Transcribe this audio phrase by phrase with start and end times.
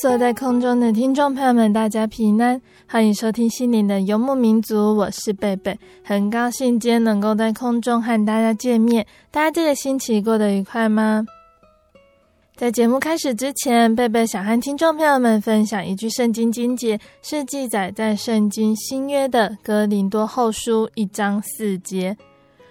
[0.00, 9.06] 所有在空中的听众朋友们，大家平安，欢迎收听心灵的游牧民族，我是贝贝，很高兴今天能够在空中和大家见面。
[9.30, 11.26] 大家这个星期过得愉快吗？
[12.56, 22.16] 在节目开始之前，贝贝想和听众朋友们分享一句圣经经节，是记载在圣经新约的哥林多后书一章四节。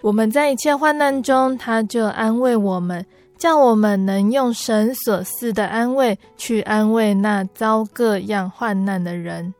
[0.02, 3.06] 我们在一切患难中，他就安慰我们。
[3.40, 9.54] 叫我们能用神所赐的安慰去安慰那遭各样患难的人。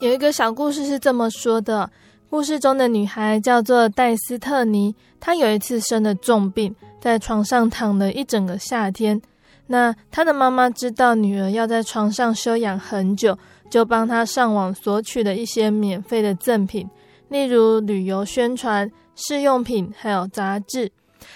[0.00, 1.90] 有一个小故事是这么说的：
[2.28, 9.20] 故事中的女孩叫做戴斯特尼，她有一次生了重病，在床上躺了一整个夏天。
[9.66, 13.36] 那她的妈妈知道女儿要在床上休养很久，
[13.70, 16.86] 就帮她上网索取了一些免费的赠品，
[17.30, 20.92] 例如旅游宣传、试用品，还有杂志。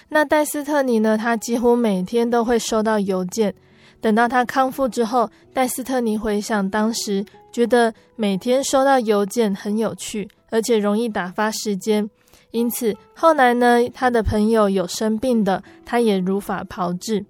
[0.09, 1.17] 那戴斯特尼呢？
[1.17, 3.55] 他几乎每天都会收到邮件。
[4.01, 12.11] 等到他康复之后，戴斯特尼回想当时，觉得每天收到邮件很有趣，而且容易打发时间。
[12.51, 17.25] 因此后来呢，他的朋友有生病的，他也如法炮制。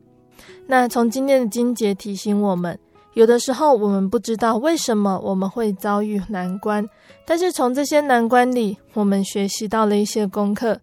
[0.67, 2.79] 那从今天的金节提醒我们，
[3.13, 6.89] 有的时候我们不知道为什么我们会遭遇难关，
[7.27, 10.81] 但是从这些难关里，我们学习到了一些功课。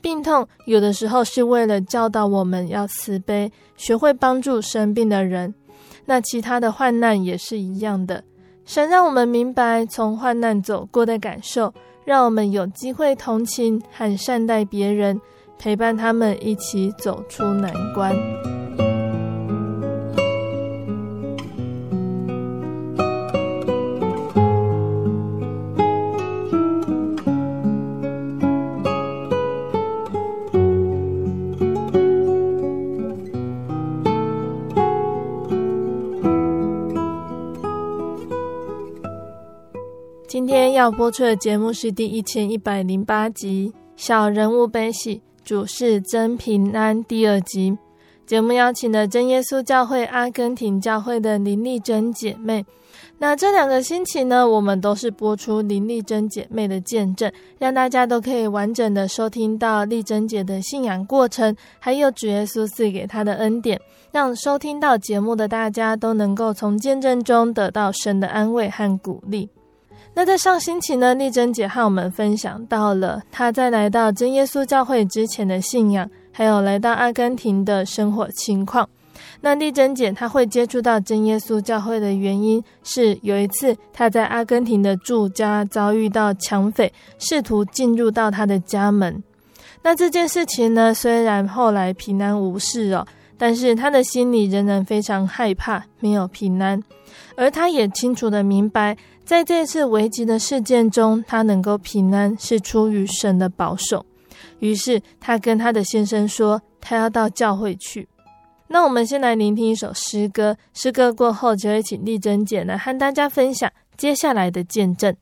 [0.00, 5.54] 病痛有的时候是为了教导我们要慈悲，学会帮助生病的人。
[6.06, 8.24] 那其他的患难也是一样的。
[8.64, 11.72] 神让我们明白从患难走过的感受，
[12.04, 15.20] 让我们有机会同情和善待别人，
[15.58, 18.14] 陪伴他们一起走出难关。
[40.78, 47.76] 要播出的节目是第一千一百零八集《小人物悲喜，主是真平安》第二集。
[48.24, 52.64] 节目邀请了真耶稣教会阿根廷教会的林丽珍姐妹。
[53.18, 63.80] 那这两个星期呢，我们都是播出林丽珍姐妹的见证，让大家都可以完整的收听到丽珍姐的信仰过程，还有主耶稣赐给她的恩典，
[64.12, 69.48] 让收听到节目的大家都能够从见证中得到神的安慰和鼓励。
[70.18, 78.88] 那在上星期呢，丽珍姐和我们分享到了她在来到真耶稣教会之前的信仰，还有来到阿根廷的生活情况。
[79.40, 89.22] 那丽珍姐她会接触到真耶稣教会的原因是，有一次她在阿根廷的住家遭遇到抢匪，试图进入到她的家门。
[89.84, 93.06] 那这件事情呢，虽然后来平安无事哦，
[93.36, 96.82] 但是她的心里仍然非常害怕，没有平安。
[97.36, 98.96] 而她也清楚地明白。
[99.28, 104.06] 在这次危急的事件中，他能够平安是出于神的保守。
[104.60, 108.08] 于是，她跟她的先生说，她要到教会去。
[108.68, 115.14] 那我们先来聆听一首诗歌，诗歌过后就会请丽珍姐来和大家分享接下来的见证。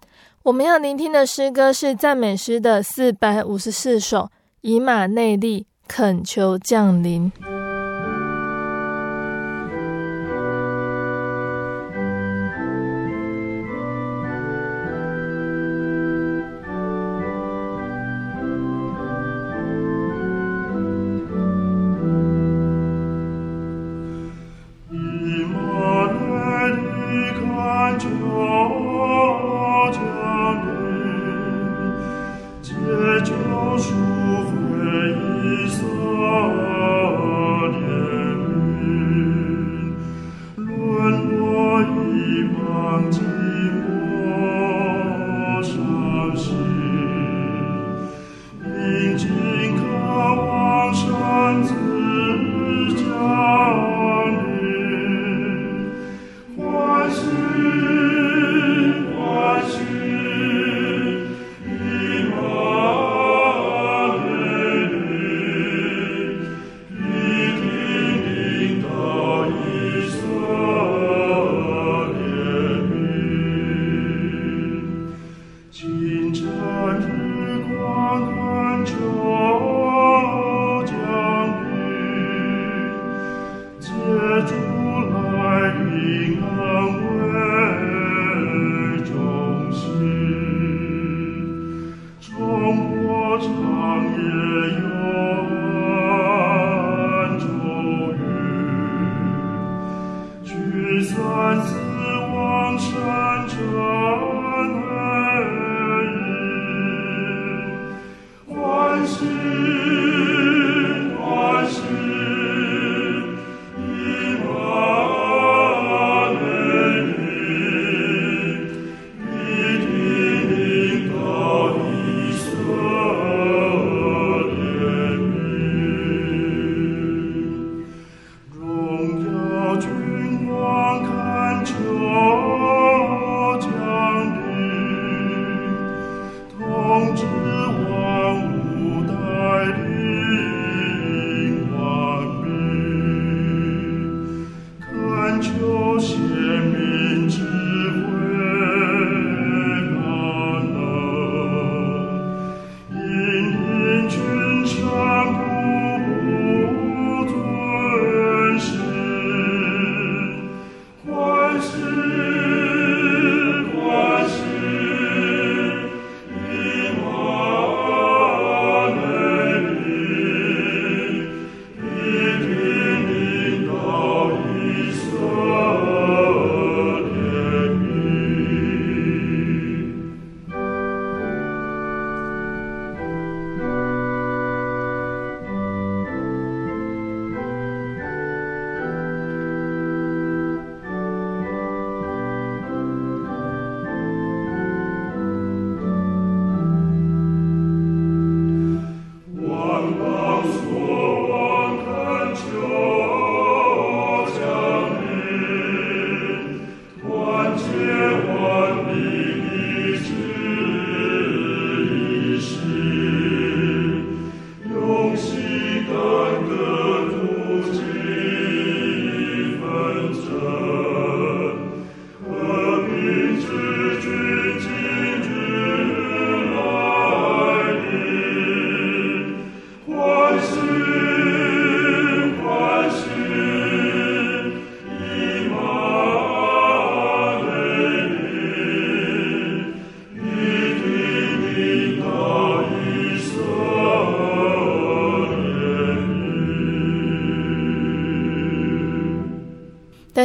[0.45, 4.19] 我们要聆听的诗歌是赞美诗的四百五十四首，
[4.61, 7.33] 《以马内利，恳求降临》。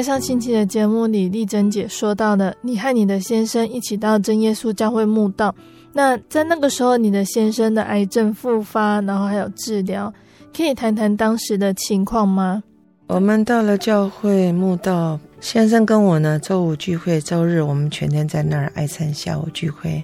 [0.02, 5.54] 上星期的节目里，丽珍姐说到的，你和你的先生一起到真耶稣教会墓道。
[5.94, 10.14] 那在那个时候，你的先生的癌症复发，然后还有治疗，
[10.56, 12.64] 可以谈谈当时的情况吗？
[13.08, 20.02] 我们到了教会墓道，先生跟我呢，周五聚会，周日我们全天在那儿爱餐下午聚会。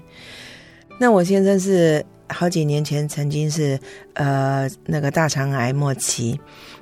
[1.00, 3.80] 那我先生是好几年前曾经是
[4.16, 6.38] 呃那个大肠癌末期。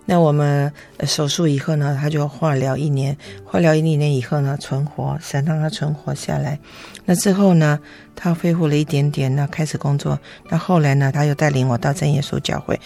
[0.06, 0.72] 那我们
[1.04, 6.60] 手术以后呢，他就化疗一年，化疗一年以后呢，存活，想让他存活下来。
[7.06, 7.80] 那之后呢，
[8.16, 10.20] 他恢复了一点点，那开始工作。
[10.50, 12.80] 那后来呢，他又带领我到正耶稣教会。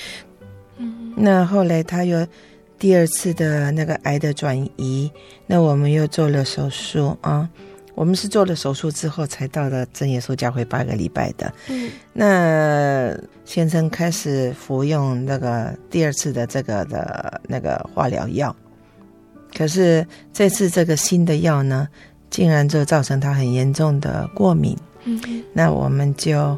[0.78, 2.26] 嗯，那后来他又
[2.78, 5.12] 第二次的那个癌的转移，
[5.46, 7.50] 那我们又做了手术啊。
[8.00, 11.54] 我们是做了手术之后才到了真耶稣教会八个礼拜的。
[11.68, 13.14] 嗯，那
[13.44, 18.56] 先生开始服用那个第二次的这个的那个化疗药，
[19.54, 21.90] 可是这次这个新的药呢，
[22.30, 24.78] 竟然就造成他很严重的过敏。
[25.04, 26.58] 嗯，那我们就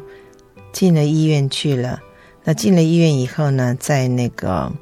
[0.72, 2.00] 进了医院去了。
[2.44, 4.72] 那进了医院以后呢，在那个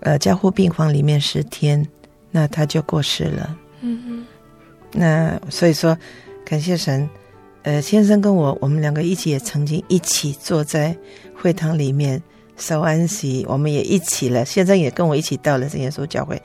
[0.00, 1.88] 呃加护病房里面十天，
[2.30, 3.56] 那他就过世了。
[3.80, 4.26] 嗯嗯。
[4.92, 5.96] 那所以说，
[6.44, 7.08] 感谢神，
[7.62, 10.94] 呃，先生跟我，我们两个一起也曾经一起坐在
[11.34, 12.22] 会堂里面
[12.56, 14.44] 守安息，我们也一起了。
[14.44, 16.40] 先生也跟我一起到了这耶稣教会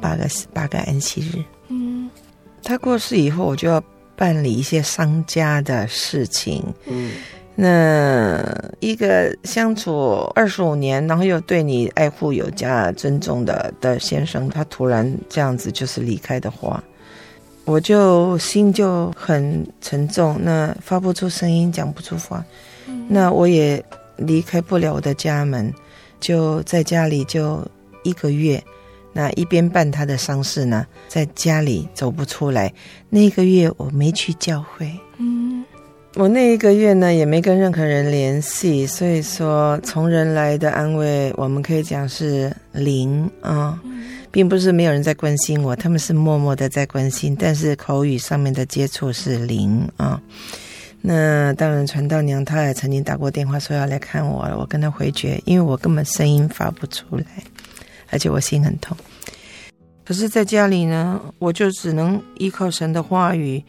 [0.00, 1.42] 八个八个安息日。
[1.68, 2.08] 嗯，
[2.62, 3.82] 他过世以后，我就要
[4.14, 6.62] 办理一些商家的事情。
[6.86, 7.12] 嗯，
[7.56, 8.40] 那
[8.78, 16.82] 一个相处二十五年，然后又对你爱护有加尊重的的先生，他突然这样子就是离开的话。
[17.64, 22.44] 我就心就很沉重，那发不出声音，讲不出话，
[23.08, 23.82] 那我也
[24.16, 25.72] 离开不了我的家门，
[26.18, 27.64] 就在家里就
[28.02, 28.62] 一个月，
[29.12, 32.72] 那一边办他的丧事呢，在家里走不出来。
[33.08, 35.64] 那一个月我没去教会，嗯，
[36.16, 43.80] 我那一个月呢也没跟任何人联系，所以说从人来的安慰，我们可以讲是零啊。
[44.32, 50.20] 并不是没有人在关心我，他们是默默的在关心，但是口语上面的接触是零啊。
[51.02, 57.24] 那当然，传道娘她也曾经打过电话说要来看我，我跟她回绝，因为我根本声音发不出来，
[58.10, 58.96] 而且我心很痛。
[60.04, 63.62] 可是，在家里呢，我就只能依靠神的话语。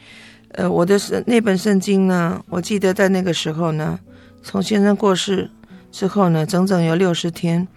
[0.54, 4.00] 呃，我的那本圣经呢，我记得在那个时候呢，
[4.42, 5.50] 从先生过世
[5.92, 7.68] 之后呢，整整有六十天，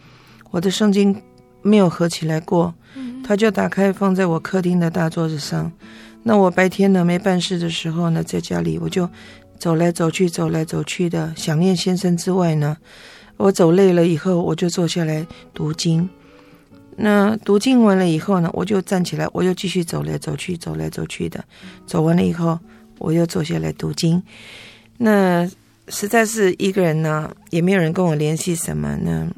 [0.52, 1.20] 我的圣经。
[1.66, 2.72] 没有合起来过，
[3.24, 5.70] 他就打开放在我客厅的大桌子上。
[6.22, 9.08] 那我白天呢没办事的时候呢，在家里我就
[9.58, 12.76] 走来走去，走来走去的想念先生之外呢，
[13.36, 16.08] 我走累了以后，我就坐下来读经。
[16.96, 21.44] 那读经完了以后呢，我就站起来，我又继续走来走去，走来走去的。
[21.86, 22.58] 走完了以后，
[22.98, 24.22] 我又坐下来读经。
[24.96, 25.48] 那
[25.88, 29.28] 实在是一个人呢，也没有人跟我联系什么呢，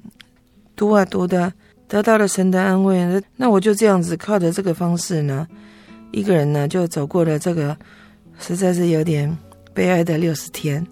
[0.77, 1.53] 读啊读的。
[1.89, 5.49] 得到了神的安慰，那我就这样子靠着这个方式呢，
[6.13, 7.75] 一个人呢就走过了这个
[8.39, 9.35] 实在是有点
[9.73, 10.87] 悲哀的六十天。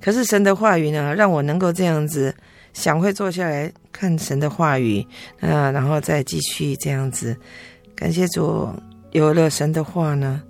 [0.00, 2.34] 可是神的话语呢，让我能够这样子
[2.72, 5.06] 想会坐下来看神的话语
[5.40, 7.36] 啊，然后再继续这样子。
[7.94, 8.68] 感谢主，
[9.10, 10.40] 有了神的话呢，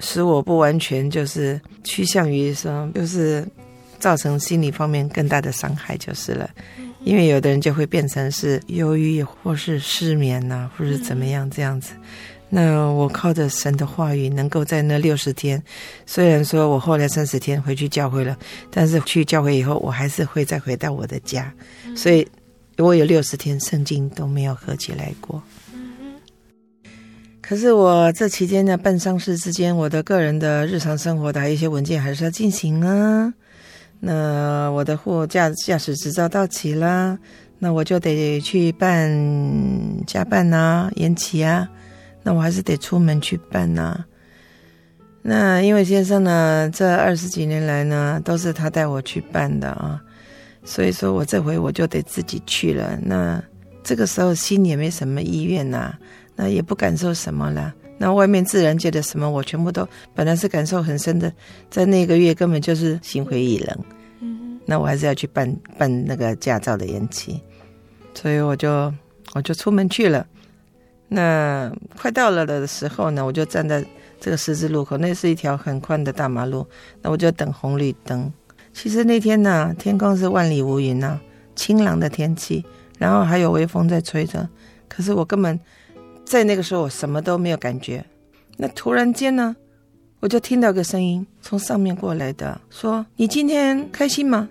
[0.00, 3.46] 使我不完全就是趋向于说，就是
[3.98, 6.50] 造成心理方面更大的伤害就是了。
[7.04, 11.92] 因为有的人就会变成是忧郁，或是失眠呐、啊，或是怎么样这样子。
[12.48, 15.62] 那我靠着神的话语，能够在那六十天，
[16.06, 18.36] 虽然说我后来三十天回去教会了，
[18.70, 21.52] 但是去教会以后，我还是会再回到我的家。
[21.96, 22.26] 所以，
[22.78, 25.42] 我有六十天圣经都没有合起来过。
[27.42, 33.34] 可是我这期间呢，办丧事之间，我的个人的日常生活的一些文件还是要进行啊。
[34.00, 37.18] 那我的货驾驾驶执照到期了，
[37.58, 39.10] 那我就得去办
[40.06, 41.68] 加办呐、延期啊。
[42.22, 44.04] 那我还是得出门去办呐、
[45.20, 50.00] 那因为先生呢，这二十几年来呢，都是他带我去办的啊，
[50.64, 52.98] 所以说我这回我就得自己去了。
[53.02, 53.42] 那
[53.82, 55.94] 这个时候心也没什么意愿呐、
[56.34, 57.74] 那也不感受什么了。
[57.96, 61.32] 那外面自然界的什么，我全部都本来是感受很深的，
[61.70, 63.78] 在那个月根本就是心灰意冷。
[64.20, 67.40] 嗯，那我还是要去办办那个驾照的延期，
[68.12, 68.92] 所以我就
[69.34, 70.26] 我就出门去了。
[71.06, 73.84] 那快到了的时候呢，我就站在
[74.18, 76.66] 这个十字路口，那是一条很宽的大马路，
[77.00, 78.30] 那我就等红绿灯。
[78.72, 81.20] 其实那天呢，天空是万里无云呐、啊，
[81.54, 82.64] 晴朗的天气，
[82.98, 84.48] 然后还有微风在吹着，
[84.88, 85.58] 可是我根本。
[86.24, 88.04] 在那个时候，我什么都没有感觉。
[88.56, 89.54] 那突然间呢，
[90.20, 94.48] 我就听到个声音从上面过来的，说：“你今天开心吗？”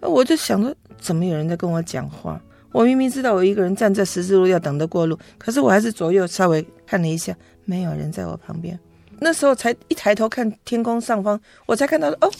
[0.00, 2.40] 我就想着，怎么有人在跟我讲话？
[2.72, 8.78] 我明明知道我一个人站在十字路要等着过路，可是我还是左右稍微看了一下，没有人在我旁边。
[9.18, 12.30] 那时候才一抬头看天空上方，我才看到哦，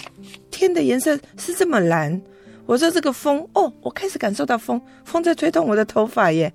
[0.50, 2.20] 天的颜色是这么蓝。
[2.66, 6.52] 我说这个风哦，我开始感受到风，风在吹动我的头发耶。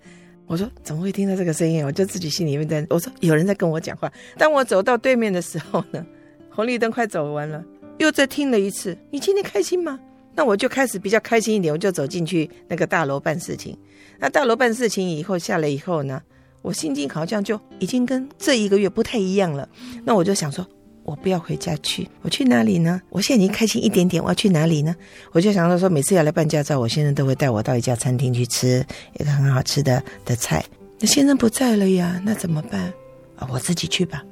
[0.52, 1.82] 我说怎么会听到这个声音？
[1.86, 4.12] 我就自己心里面在我说有人在跟我讲话。
[4.38, 6.06] 当我走到对面的时候呢，
[6.50, 7.64] 红绿灯快走完了，
[8.00, 8.98] 又再听了一次。
[9.12, 9.98] 你今天开心吗？
[10.36, 13.78] 那我就开始比较开心一点，我就走进去那个大楼办事情。
[14.20, 16.22] 那大楼办事情以后下来以后呢，
[16.62, 19.70] 我心境好像就已经跟这一个月不太一样了。
[20.04, 20.68] 那我就想说。
[21.12, 23.02] 我不要回家去，我去哪里呢？
[23.10, 24.96] 我现在已经开心一点点，我要去哪里呢？
[25.34, 28.82] 我就想到说，每次要来办驾照，我先生都会带我到一家餐厅去吃
[29.20, 30.64] 一个很好吃的的菜。
[31.02, 32.94] 那先生不在了呀，那怎么办？
[33.36, 34.24] 啊，我自己去吧。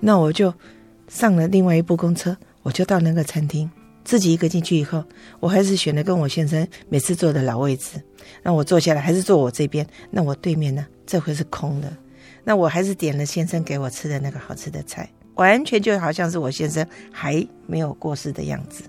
[0.00, 0.52] 那我就
[1.06, 3.70] 上了另外一部公车，我就到那个餐厅，
[4.04, 5.04] 自己一个进去以后，
[5.38, 8.02] 我还是选了跟我先生每次坐的老位置。
[8.42, 11.96] 那我坐下来还是坐我这边，那我对面呢，这回是空的。
[12.42, 15.08] 那我还是点了先生给我吃的那个好吃的菜。
[15.38, 18.84] 完全就好像是我先生还没有过世的样子。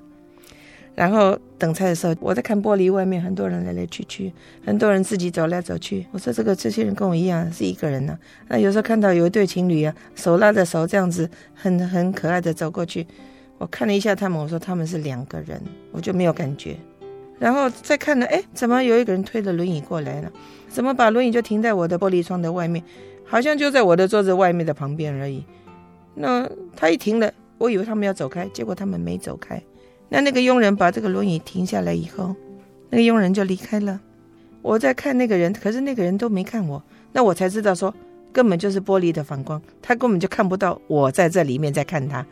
[0.96, 4.34] 然后等菜的时候，我在看玻璃外面，很多人来来去去，
[4.66, 6.06] 很多人自己走来走去。
[6.12, 13.08] 我说：“这个这些人跟我一样是一个人呢、”那有时候看到有一对情侣啊，手拉着手这样子，很很可爱的走过去。
[13.58, 15.62] 我看了一下他们，我说他们是两个人，
[15.94, 16.76] 我就没有感觉。
[17.38, 20.30] 然后再看了，哎，怎么有一个人推着轮椅过来了？
[20.68, 22.84] 怎么把轮椅就停在我的玻璃窗的外面，
[23.24, 25.46] 好像就在我的桌子外面的旁边而已。
[26.22, 26.46] 那
[26.76, 29.62] 他一停了，我以为他们要走开，结果他们没走开。
[30.10, 32.36] 那那个佣人把这个轮椅停下来以后，
[32.90, 34.02] 那个佣人就离开了。
[34.62, 36.84] 我在看那个人，可是那个人都没看我。
[37.14, 37.94] 那我才知道说，
[38.34, 42.26] 根本就是玻璃的反光，他根本就看不到我在这里面在看他。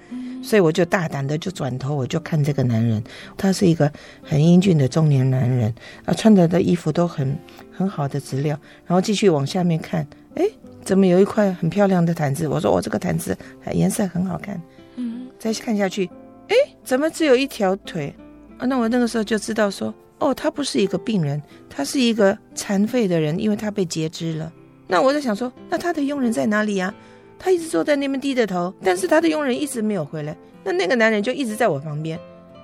[0.43, 3.01] 所以我就大胆的就转头，我就看这个男人。
[3.37, 3.89] 他是一个
[4.21, 7.37] 很英俊的中年男人，啊，穿着的衣服都很
[7.71, 8.59] 很好的质料。
[8.85, 10.43] 然后继续往下面看，哎。
[10.87, 12.47] 怎么有一块很漂亮的毯子？
[12.47, 13.37] 我说我这个毯子
[13.73, 14.59] 颜色很好看。
[14.95, 16.09] 嗯，再看下去，
[16.47, 18.15] 哎，怎么只有一条腿？
[18.57, 24.49] 啊，那我那个时候就知道说，哦，他不是一个病人，他是一个残废的人，因为他被截肢了。
[24.87, 26.93] 那我在想说，那他的佣人在哪里呀？
[27.37, 30.33] 他一直坐在那边低着头，但是他的佣人一直没有回来。
[30.63, 32.17] 那那个男人就一直在我旁边。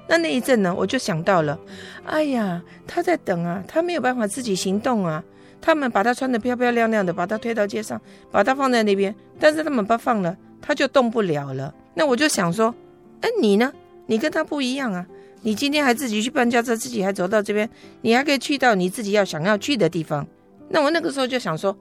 [0.08, 1.60] 那那一阵呢，我就想到了，
[2.06, 5.22] 哎呀，他在等啊，他没有办法自己行动啊。
[5.65, 9.15] 他们把他穿得漂漂亮亮的，把他推到街上，把他放在那边。
[9.39, 11.74] 但是他们不放了，他就动不了了。
[11.93, 12.75] 那我就想说，
[13.22, 13.72] 哎，你呢？
[14.08, 15.08] 你跟他不一样啊！
[15.41, 17.70] 你今天还自己去办驾照，自己还走到这边，
[18.01, 20.27] 你还可以去到你自己要想要去的地方。
[20.67, 21.74] 那我那个时候就想说，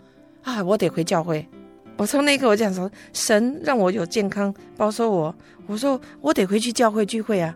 [0.44, 1.44] 啊，我得回教会。
[1.96, 5.34] 我从那一刻我就想说，神让我有健康，保守我。
[5.66, 7.52] 我说我得回去教会聚会啊。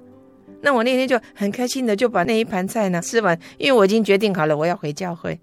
[0.61, 5.39] 那我那天就很开心的就把那一盘菜呢吃完，因为我已经决定好了，我要回教会。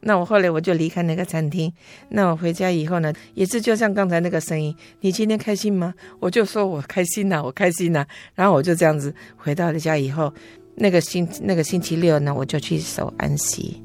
[0.00, 1.72] 那我后来我就离开那个餐厅。
[2.10, 5.92] 那我回家以后呢，也是就像刚才那个声音，你今天开心吗？
[6.20, 10.32] 我就说我开心呐、我开心呐、然后我就这样子回到了家以后，
[10.76, 13.82] 那个星那个星期六呢，我就去守安息。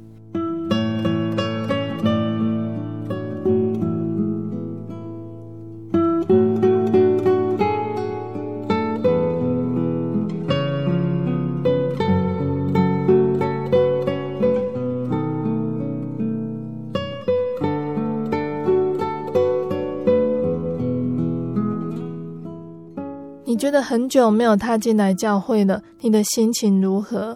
[23.74, 27.36] 得很久没有踏进来教会了，你的心情如何？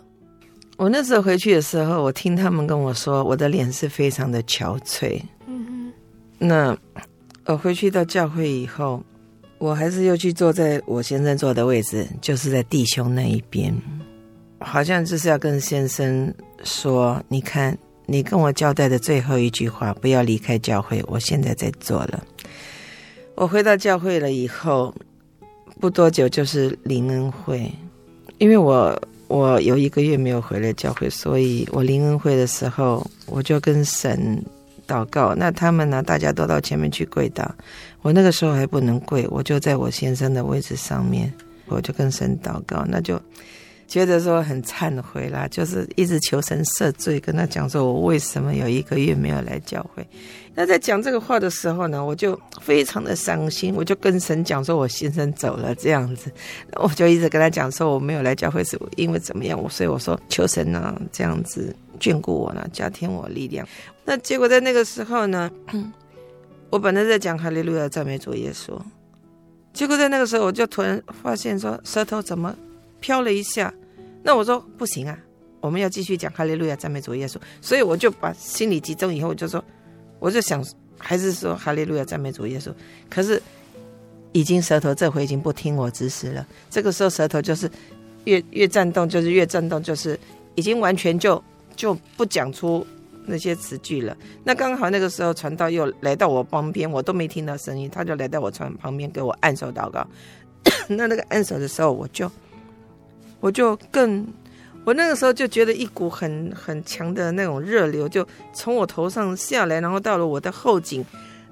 [0.78, 5.20] 我那时候回去的时候，我听他们跟我说，我的脸是非常的憔悴。
[5.48, 5.94] 嗯哼。
[6.38, 6.78] 那
[7.46, 9.04] 我回去到教会以后，
[9.58, 13.76] 我还是又去坐在我先生坐的位置，就是在弟兄那一边，
[14.60, 16.32] 好像就是要跟先生
[16.64, 21.04] 说：“你看，你跟我交代的最后一句话，不要离开教会。
[21.08, 22.24] 我现在在做了。”
[23.34, 24.94] 我回到教会了以后。
[25.80, 27.72] 不多久就是灵恩会，
[28.38, 34.44] 因为我我有一个月没有回来教会，所以我灵恩会的时候，我就跟神
[34.88, 35.36] 祷告。
[35.36, 37.48] 那他们呢，大家都到前面去跪祷。
[38.02, 41.32] 我那个时候还不能跪，我就在我先生的位置上面，
[41.68, 42.86] 我就跟神祷告。
[42.88, 43.22] 那就。
[43.88, 50.06] 觉得说很忏悔啦，就是一直求神赦罪，跟他讲说，我为什么有一个月没有来教会。
[50.54, 56.30] 那在讲这个话的时候呢，我就非常的伤心，我就跟神讲说，我先生走了这样子，
[56.76, 63.66] 我就一直跟他讲说，我没有来教会是因为怎么样，我所以我说求神呢这样子眷顾我呢，加添我力量。
[64.04, 65.50] 那结果在那个时候呢，
[66.72, 68.78] 我本来在讲哈利路亚赞美主耶稣，
[69.72, 72.54] 结果在那个时候我就突然发现说舌头怎么。
[73.00, 73.74] 飘了一下，
[74.24, 75.18] 那我说不行啊，
[75.62, 79.64] 我们要继续讲哈利路亚赞美主耶稣，所以我就把心里集中以后，我就说，
[80.20, 80.64] 我就想
[80.98, 82.74] 还是说哈利路亚赞美主耶稣。
[83.10, 83.42] 可是
[84.32, 87.70] 已经舌头这回已经不听我指使了，这个时候舌头就是
[88.26, 90.20] 越越颤动，就是越颤动，就是
[90.56, 91.42] 已经完全就
[91.76, 92.86] 就不讲出
[93.26, 94.16] 那些词句了。
[94.44, 100.06] 那刚好那个时候传道又来到我旁边，我都没听到声音，他就来到我床旁边给我按手祷告。
[100.90, 102.30] 那那个按手的时候，我就。
[103.48, 104.28] 我就更，
[104.84, 111.04] 我那个时候就觉得一股很很强的那种热流就从我头上下来，然后到了我的后颈。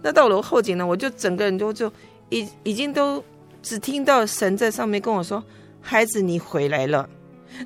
[0.01, 1.89] 那到了我后颈呢，我就整个人都就
[2.27, 3.23] 已已经都
[3.63, 5.41] 只听到神在上面跟我说
[5.79, 7.09] ：“孩子，你回来了。”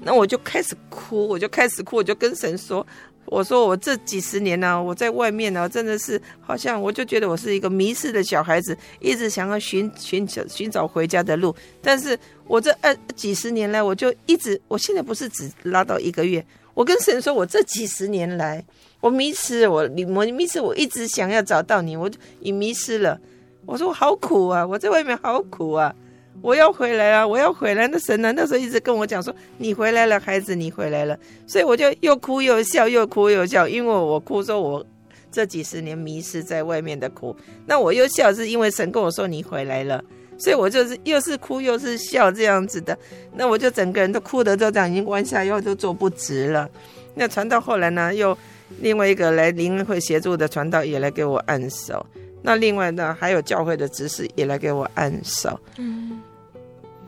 [0.04, 2.86] 那我就开始哭，我就开始哭，我就跟神说。
[3.30, 11.56] 我说我这几十年呢、我在外面呢、真的是好像我就觉得我是一个迷失的小孩子，一直想要寻寻找寻找回家的路。
[11.82, 18.66] 但是我这二几十年来，我就一直，我现在不是只拉到一个月，我跟神说，我这几十年来，
[19.00, 23.20] 我迷失，我我迷失，我一直想要找到你，我已迷失了。
[23.66, 25.94] 我说我好苦啊，我在外面好苦啊。
[26.42, 27.28] 我要回来啊！
[27.28, 27.88] 我要回来。
[27.88, 28.32] 那神呢？
[28.32, 34.86] 那时候一直跟我讲说：“你回来了，孩子，你回来了。”所以我就又哭又笑，又哭又笑，因为我哭说我
[35.32, 37.36] 这几十年迷失在外面的苦。
[37.66, 40.02] 那我又笑，是因为神跟我说你回来了，
[40.38, 42.98] 所以我就是又是哭又是笑这样子的。
[43.34, 46.70] 那我就整个人都哭得都这样，已经弯下腰都坐不直了。
[47.16, 48.38] 那传到后来呢，又
[48.80, 52.06] 另外一个来灵会协助的传道也来给我按手。
[52.42, 55.60] 那另外呢，还有教会的执事也来给我按手。
[55.78, 56.22] 嗯。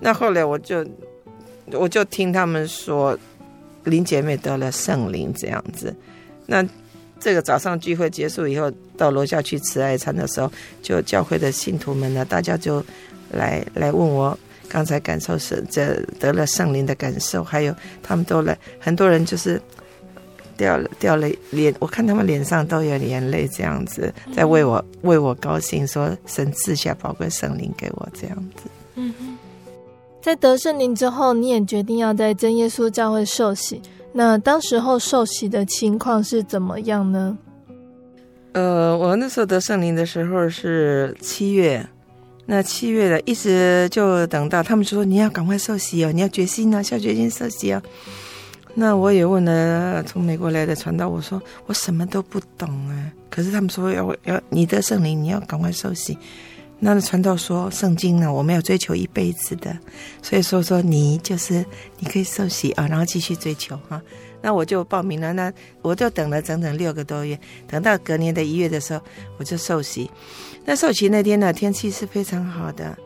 [0.02, 0.86] 那后来我就，
[1.74, 3.18] 我就听他们说，
[3.84, 5.96] 林姐妹得了圣灵这样子。
[6.48, 6.68] 那
[7.20, 12.84] 这个早上聚会结束以后，到楼下去吃爱餐的时候，就教会的信徒们呢，大家就
[13.30, 14.36] 来来问我
[14.68, 19.62] 刚才感受是这得了圣灵的感受，还有他们都来，很多人就是
[20.58, 28.64] 掉了掉了脸，我看他们脸上都有眼泪这样子，在为我为我高兴，说神赐下宝贵圣灵给我这样子。
[28.96, 29.14] 嗯。
[30.21, 33.81] 在得圣灵之后，你也决定要在真耶稣教会受洗。
[34.13, 37.38] 那当时候受洗的情况是怎么样呢？
[38.53, 41.88] 呃，我那时候得圣灵的时候是七月，
[42.45, 47.81] 那七月的一直就等到他们说，你要赶快受洗哦，你要决心啊，下决心受洗啊。
[48.75, 56.17] 那我也问了从美国来的传道，我说我什么都不懂啊，可是他们说要要你得圣灵，你要赶快受洗。
[56.84, 59.78] 那传道说，圣经呢，我们要追求一辈子的，
[60.24, 61.63] 所以说说你就是
[62.00, 64.02] 你可以受洗啊，然后继续追求哈。
[64.41, 69.02] 那我就报名了，那我就等了整整六个多月，等到隔年的一月的时候，
[69.38, 70.10] 我就受洗。
[70.65, 72.98] 那受洗那天呢，天气是非常好的。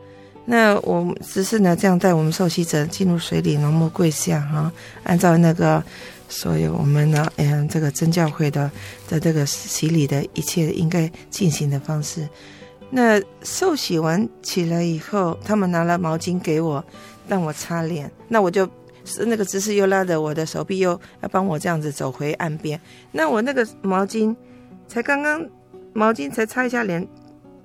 [0.46, 5.84] 那我只是呢，这样带我们受洗者进入水里，浓墨跪下哈，按照那个
[6.30, 8.70] 所有我们呢，嗯，这个真教会的
[9.06, 12.26] 的这个洗礼的一切应该进行的方式。
[12.88, 16.82] 那受洗完起来以后，他们拿了毛巾给我，
[17.26, 18.10] 让我擦脸。
[18.28, 18.66] 那我就
[19.04, 22.80] 是那个执事又拉着我的手臂，又要帮我这样子走回岸边。
[23.10, 24.34] 那我那个毛巾
[24.86, 25.44] 才刚刚
[25.92, 27.06] 毛巾才擦一下脸，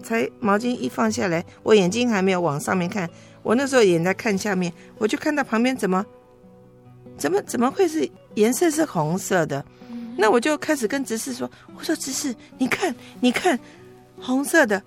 [0.02, 3.08] 才毛巾一放下来，我眼睛还没有往上面看，
[3.44, 6.04] 我那时候眼在看下面，我就看到旁边怎么
[7.16, 9.64] 怎么怎么会是颜色是红色的？
[10.18, 13.58] 那我就开始跟执事说：“我说执事，你看你看
[14.20, 14.82] 红色的。”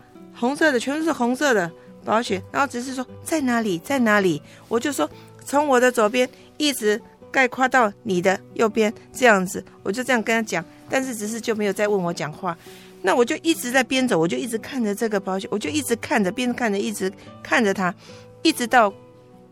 [0.45, 1.71] 红色的，全都是红色的
[2.05, 5.09] 保险，然后只是说在哪里，在哪里，我就说
[5.43, 6.29] 从我的左边
[6.59, 7.01] 一直
[7.33, 12.55] 概括到你的右边，这样子，我就这样跟他讲，但是只是就没有再问我讲话，
[13.01, 17.11] 那我就一直在边走，我就一直看着这个保险，我就一直看着，边看着，一直
[17.43, 17.95] 看着他，
[18.43, 18.93] 一直到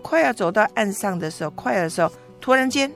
[0.03, 2.93] 快要走到岸上的时候，快的时候，突然间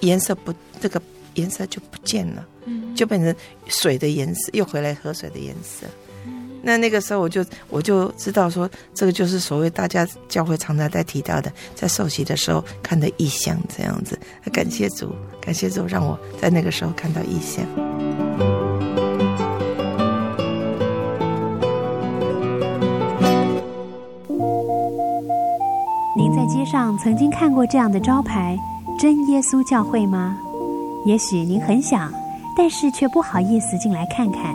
[0.00, 1.00] 颜色不，这个
[1.34, 2.46] 颜色就不见了，
[2.94, 3.34] 就变成
[3.68, 5.86] 水的颜色，又回来河水的颜色。
[6.62, 14.18] 那那个时候我就我就知道说，这个就是所谓大家教会常常在提到的，在受洗的时候看的异象这样子。
[14.52, 17.64] 感谢主，感谢主，让我在那个时候看到异象。
[26.16, 28.58] 您在街上曾经看过这样的招牌
[29.00, 30.36] “真耶稣教会”吗？
[31.06, 32.12] 也许您很想，
[32.54, 34.54] 但是却不好意思进来看看。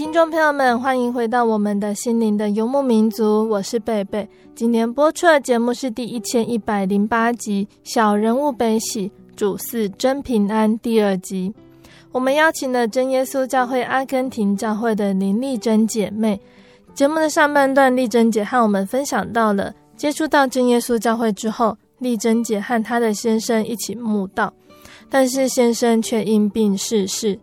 [0.00, 4.26] 听众朋友们，欢迎回到我们的心灵的游牧民族，我是贝贝。
[4.54, 11.52] 今天播出的节目是第一千一百零八集《小人物悲喜，主赐真平安》第二集。
[12.12, 16.40] 我们邀请了真耶稣教会阿根廷教会的林丽珍姐妹。
[16.94, 24.50] 节目的上半段，丽珍姐和我们分享到了接触到真耶稣教会之后，丽珍姐和她的先生一起慕道，
[25.10, 27.38] 但是先生却因病逝世。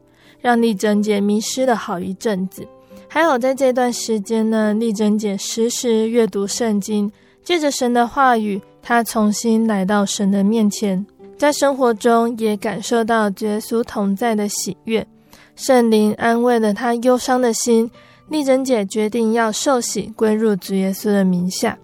[0.47, 2.65] 让丽珍姐迷失了好一阵子，
[3.09, 7.11] 还好在这段时间呢，丽珍姐时时阅读圣经，
[7.43, 11.05] 借着神的话语，她重新来到神的面前，
[11.37, 15.05] 在生活中也感受到耶稣同在的喜悦，
[15.57, 17.91] 圣灵安慰了她忧伤的心。
[18.29, 21.77] 丽珍姐决定要受洗归入主耶稣的名下。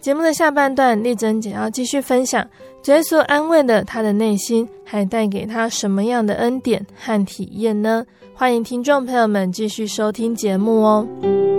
[0.00, 2.46] 节目的下半段，丽珍姐要继续分享。
[2.84, 8.06] 耶稣安慰的她的内心，还带给她什么样的恩典和体验呢？
[8.32, 11.55] 欢迎听众朋友们继续收听节目哦。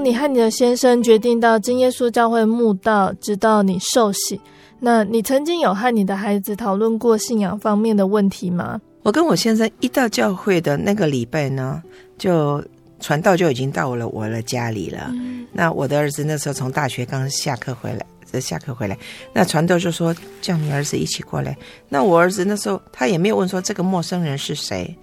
[0.00, 4.40] 你和你的先生决定到真耶稣教会慕道，直到你受洗，
[4.78, 8.80] 那你曾经有和你的孩子讨论过信仰方面的问题吗？
[9.02, 11.82] 我跟我先生一到教会的那个礼拜呢，
[12.18, 12.62] 就
[12.98, 15.10] 传道就已经到了我的家里了。
[15.12, 18.98] 嗯、那我的儿子那时候从大学刚下课回来，下课回来，
[19.32, 21.56] 那传道就说叫你儿子一起过来。
[21.88, 24.94] 那我儿子那时候他也没有问说这个陌生人是谁，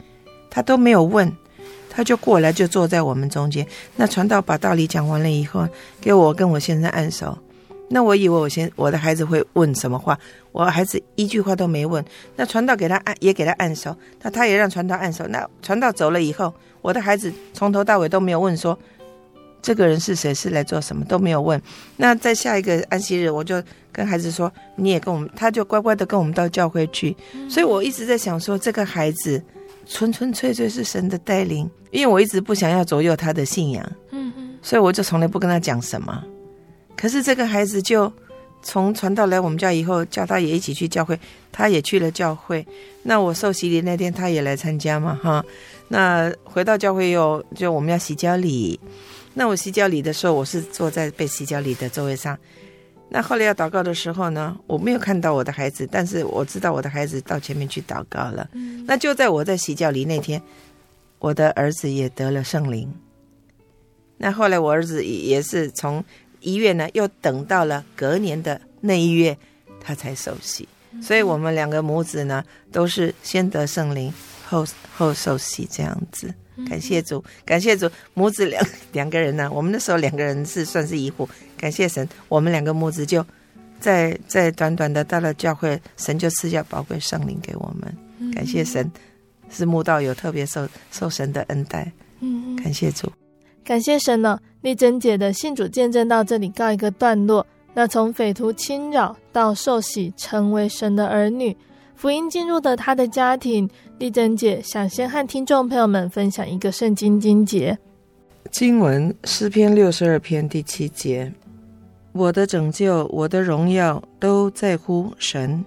[0.49, 1.31] 他都没有问。
[1.97, 3.65] 他就过来，就坐在我们中间。
[3.95, 5.67] 那传道把道理讲完了以后，
[5.99, 7.35] 给我跟我先生按手。
[7.89, 10.15] 那我以为我先我的孩子会问什么话，
[10.51, 12.05] 我孩子一句话都没问。
[12.35, 13.95] 那传道给他按，也给他按手。
[14.21, 15.25] 那他也让传道按手。
[15.29, 18.77] 那传道走了以后，我的孩子从头到尾都没有问说
[19.59, 21.59] 这个人是谁，是来做什么都没有问。
[21.95, 23.59] 那在下一个安息日，我就
[23.91, 27.17] 跟孩子说，你也跟我们，他就乖乖的跟我们到教会去。
[27.49, 29.41] 所以我一直在想说，这个孩子。
[29.89, 36.23] 纯纯粹粹是神的带领，因为我一直不想要左右他的信仰，嗯嗯，所以我就从来不跟他讲什么。
[36.95, 38.11] 可是这个孩子就
[38.61, 41.17] 从传道来我们家以后，叫他也一起去教会，
[41.51, 42.65] 他也去了教会。
[43.03, 45.43] 那我受洗礼那天，他也来参加嘛，哈。
[45.87, 48.77] 那回到教会又就我们要洗脚礼，
[49.35, 52.37] 那我洗脚礼的时候，我是坐在被洗脚礼的座位上。
[53.09, 58.49] 那后来要祷告的时候呢，我没有看到我的孩子，但是我知道我的孩子到前面去祷告了。
[58.53, 60.41] 嗯，那就在我在洗脚礼那天，
[61.19, 62.93] 我的儿子也得了圣灵。
[64.17, 66.03] 那后来我儿子也是从
[66.41, 69.37] 一月呢，又等到了隔年的那一月，
[69.79, 70.67] 他才受洗。
[71.01, 74.11] 所以我们两个母子呢，都是先得圣灵，
[74.47, 74.65] 后
[74.95, 76.33] 后受洗这样子。
[76.65, 81.27] 感谢主，感谢主，母子两两个人呢，我们那时候两个人是算是一户。
[81.57, 83.25] 感谢神，我们两个母子就
[83.79, 88.33] 在在短短的到了教会，神就赐下宝贵圣灵给我们。
[88.33, 88.91] 感谢神，
[89.51, 91.91] 是慕道友特别受受神的恩待。
[92.19, 93.11] 嗯，感谢主，
[93.63, 94.39] 感谢神呢。
[94.61, 97.45] 丽珍姐的信主见证到这里告一个段落。
[97.75, 101.55] 那从匪徒侵扰到受洗，成为神的儿女，
[101.95, 103.69] 福音进入的她的家庭。
[103.99, 107.75] 丽珍姐想先和听众朋友们分享一个圣经经节。
[108.51, 111.33] 经文诗篇六十二篇第七节。
[112.11, 115.65] 我的拯救，我的荣耀都在乎神，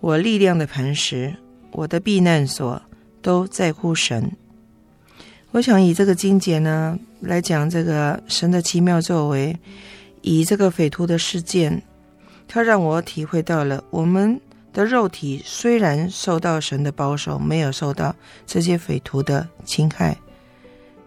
[0.00, 1.34] 我力量的磐石，
[1.72, 2.80] 我的避难所
[3.20, 4.32] 都在乎神。
[5.50, 9.54] 我想以这个经节呢来讲，这个神的奇妙作为，
[10.22, 11.82] 以这个匪徒的事件，
[12.46, 14.40] 它让我体会到了我们
[14.78, 18.14] 的肉体虽然受到神的保守，没有受到
[18.46, 20.16] 这些匪徒的侵害，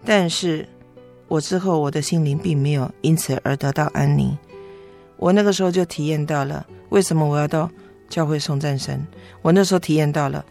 [0.04, 0.68] 但是
[1.26, 4.36] 我之后我的心灵并没有因此而得到安宁。
[5.16, 7.70] 我那个时候就体验到了为什么我要到
[8.10, 9.02] 教会颂赞神。
[9.40, 10.44] 我那时候体验到了，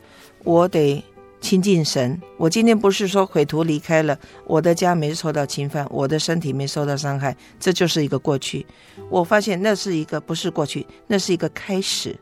[0.44, 1.04] 我得
[1.42, 2.20] 亲近神。
[2.38, 8.66] 我今天不是说匪徒离开了，我的家没受到侵犯，我的身体没受到伤害，这就是一个过去。
[9.12, 12.18] 我发现那是一个不是过去，那是一个开始，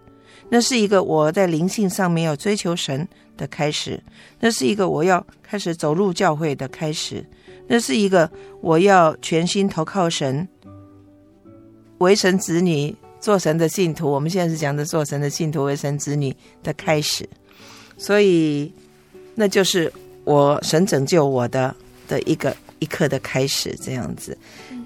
[0.49, 3.07] 那是一个我在灵性上面要追求神
[3.38, 4.01] 的开始，
[4.39, 7.23] 那是一个我要开始走入教会的开始，
[7.67, 8.29] 那是一个
[8.62, 10.47] 我要全心投靠神。
[11.99, 16.33] 为神子女，做神的信徒，我们现在是讲的做神的信徒，为神子女
[16.63, 17.27] 的开始，
[17.97, 18.73] 所以
[19.35, 19.91] 那就是
[20.23, 21.75] 我神拯救我的
[22.07, 24.38] 的一个一刻的开始，这样子。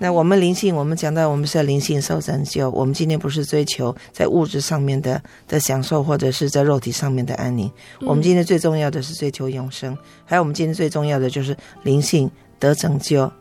[0.03, 13.31] 那我们灵性，我们讲到我们是灵性受拯救，我们今天不是追求在物质上面的的享受，或者是在肉体上面的安宁，我们今天最重要的是追求永生，还有我们今天最重要的就是灵性得拯救。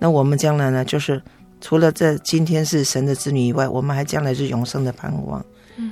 [0.00, 1.22] 那我们将来呢，就是。
[1.62, 5.44] 除了这今天是神的子女以外，我们还将来是永生的盼望，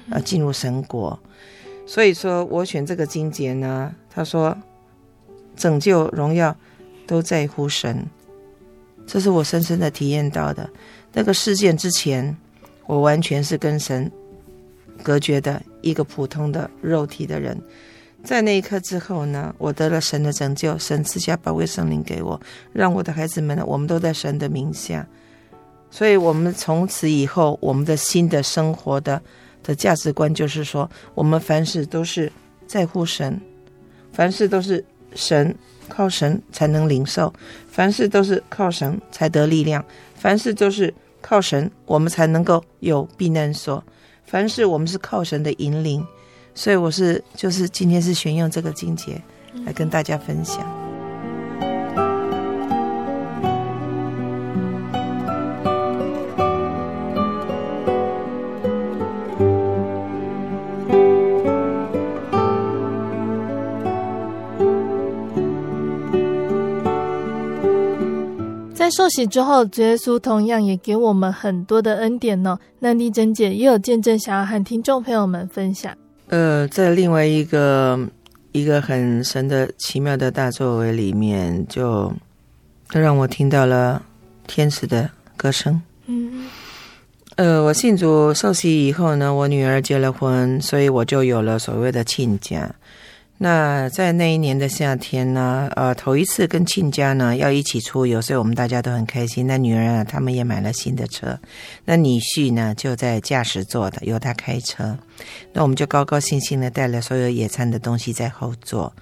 [0.09, 1.17] 啊，进入神国。
[1.87, 4.57] 所以说我选这个经节呢，他说
[5.55, 6.57] 拯救荣耀
[7.07, 8.03] 都在乎神，
[9.09, 10.68] 这是我深深的体验到的。
[11.14, 12.37] 那个事件之前，
[12.87, 14.09] 我完全是跟神
[15.03, 17.59] 隔绝的一个普通的肉体的人，
[18.23, 22.38] 在那一刻之后呢，我得了神的拯救，神赐下宝贵圣灵给我，
[22.73, 25.07] 让我的孩子们呢，我们都在神的名下。
[25.90, 29.23] 所以，我们从此以后，我们的新的生活的
[29.62, 32.31] 的价值观就是说，我们凡事都是
[32.66, 33.40] 在乎神，
[34.12, 35.55] 凡事都是神
[35.88, 37.33] 靠神才能领受，
[37.79, 39.85] 凡事都是靠神才得力量，
[40.17, 43.81] 凡事都是靠神，我们才能够有避难所，
[44.25, 46.05] 凡事我们是靠神的引领。
[46.57, 49.23] 所以，我是就是今天是选用这个经节
[49.64, 50.88] 来跟大家分享。
[68.99, 72.59] 受洗之后，主耶稣同样也给我们很多的恩典呢。
[72.81, 75.97] 那丽珍姐也有见证，想要和听众朋友们分享。
[76.27, 77.97] 呃，在另外一个
[78.51, 82.13] 一个很神的奇妙的大作为里面，就
[82.91, 84.03] 让我听到了
[84.49, 85.81] 天使的歌声。
[86.07, 86.49] 嗯，
[87.37, 92.69] 呃，我信主受洗以后呢，我女儿结了婚，所以我就有了所谓的亲家。
[93.40, 99.46] 那在那一年的夏天呢，呃，头一次跟亲家呢要一起出游，所以我们大家都很开心。
[99.46, 101.38] 那女儿啊，他们也买了新的车，
[101.85, 104.98] 那女婿呢就在驾驶座的，由他开车。
[105.53, 108.92] 那我们就高高兴兴的带了所有野餐的东西在后座，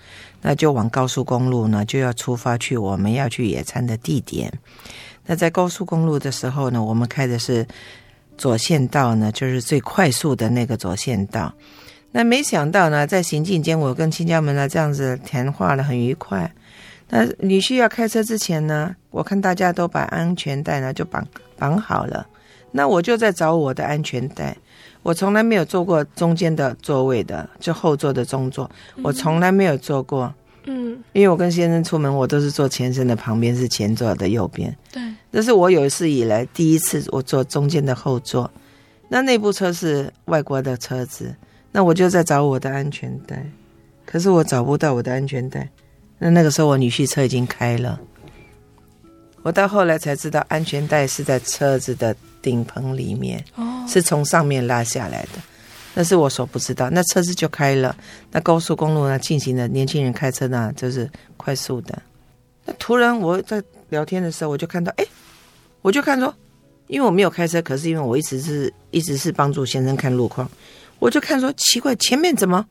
[0.42, 4.53] 那就往高速公路呢就要出发去我们要去野餐的地点。
[5.25, 7.66] 那在高速公路的时候呢，我们开的是
[8.37, 11.51] 左线道呢，就是最快速的那个左线道。
[12.16, 16.50] 那没想到呢，在行进间，我跟亲家们呢这样子谈话了很愉快。
[17.11, 21.22] 那女婿要开车之前呢，我看大家都把安全带呢就绑
[21.59, 22.26] 绑好了。
[22.72, 24.57] 那我就在找我的安全带。
[25.02, 28.70] 我从来没有坐过中间的座位的，就后座的中座，
[29.02, 30.35] 我从来没有坐过。
[30.64, 34.74] 嗯，因为我跟先生出门，我都是坐前身的旁边，是前座的右边。
[34.90, 38.50] 对，这是我有史以来第一次我坐中间的后座。
[39.11, 41.35] 那那部车是外国的车子。
[41.77, 43.45] 那我就在找我的安全带，
[44.07, 45.69] 可是我找不到我的安全带。
[46.19, 48.01] 那那个时候我女婿车已经开了，
[49.43, 53.45] 我到后来才知道安全带是在车子的顶棚里面，
[53.87, 55.33] 是从上面拉下来的。
[55.93, 56.89] 那是我所不知道。
[56.89, 57.95] 那车子就开了，
[58.33, 62.01] 那高速公路呢进行的年轻人开车呢就是快速的。
[62.65, 65.05] 那突然我在聊天的时候，我就看到，哎，
[65.83, 66.35] 我就看说，
[66.87, 70.51] 因为我没有开车，可是因为我一直是一直是帮助先生看路况。
[70.99, 72.67] 我就看说奇怪，前面怎么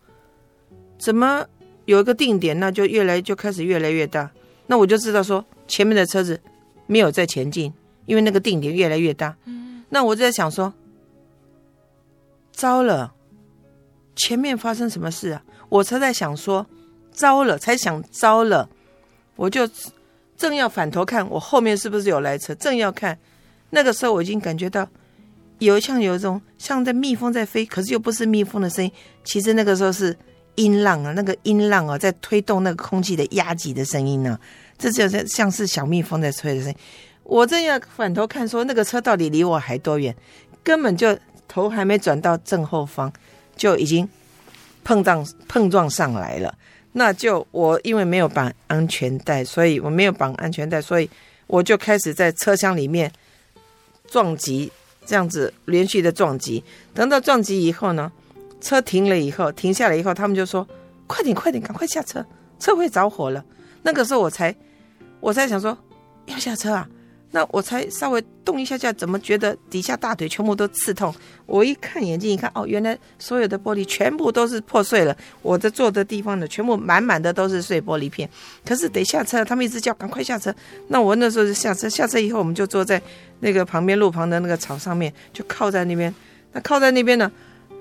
[0.98, 1.46] 怎么
[1.86, 4.32] 有一个定点，那就越来就开始越来越大。
[4.68, 6.40] 那我就知道说前面的车子
[6.88, 7.72] 没有在前进，
[8.06, 9.36] 因为那个定点越来越大。
[9.90, 10.74] 那我就在想说，
[12.52, 13.14] 糟了，
[14.16, 15.44] 前面发生什么事啊？
[15.70, 16.66] 我才在想说，
[17.12, 18.68] 糟了，才想糟了。
[19.36, 19.70] 我就
[20.36, 23.18] 正要反头看我后面是不是有来车，正要看，
[23.70, 24.90] 那个时候我已经感觉到
[25.60, 28.92] 有像有一种像在蜜蜂在飞，可是又不是蜜蜂的声音。
[29.24, 30.16] 其实那个时候是
[30.56, 34.40] 音浪啊，那个音浪啊，在推动那个空气的压挤的声音呢、
[34.78, 36.78] 这就是像是小蜜蜂在吹的声音。
[37.24, 40.16] 我正要反头看，说那个车到底离我还多远？
[40.64, 43.12] 根本就头还没转到正后方，
[43.56, 44.08] 就已经
[44.84, 46.54] 碰撞碰撞上来了。
[46.92, 51.10] 那就我因为没有绑安全带，所以我没有绑安全带，所以
[51.48, 53.12] 我就开始在车厢里面
[54.08, 54.72] 撞击，
[55.06, 56.64] 这样子连续的撞击。
[56.94, 58.12] 等到撞击以后呢，
[58.60, 60.68] 车停了以后，停下来以后，他们就说
[61.08, 62.26] ：“快点，快点，赶快下车，
[62.60, 63.44] 车会着火了。”
[63.84, 64.56] 那个时候我才
[65.20, 65.78] 我才想说
[66.26, 66.90] 要下车啊。
[67.36, 71.14] 那我才稍微动一下下，怎么觉得底下大腿全部都刺痛？
[71.46, 75.14] 我一看眼睛一看，哦，原来所有的玻璃全部都是破碎了。
[75.42, 78.30] 我的坐的地方呢，全部满满的都是碎玻璃片。
[78.66, 80.56] 可是得下车，他们一直叫赶快下车。
[80.88, 83.02] 那我那时候就下车，下车以后我们就坐在
[83.42, 86.16] 那个旁边路旁的那个草上面，就靠在那边。
[86.54, 87.30] 那靠在那边呢？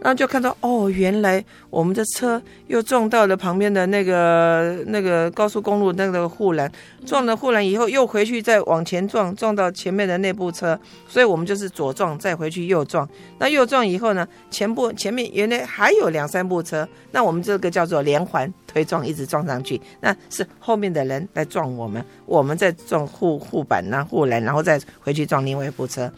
[0.00, 6.70] 然后就看到哦，原来我们的车又撞到了旁边的那个那个高速公路那个护栏，
[7.06, 10.78] 撞了护栏以后又回去再往前撞，撞到前面的那部车，
[11.08, 13.08] 所以我们就是左撞再回去右撞。
[13.38, 26.12] 那右撞以后呢，前部前面原来还有两三部车，那我们这个叫做连环推撞，一直撞上去，那是后面的人来撞我们，我们再撞护护板啊护栏，然后再回去撞另外一部车，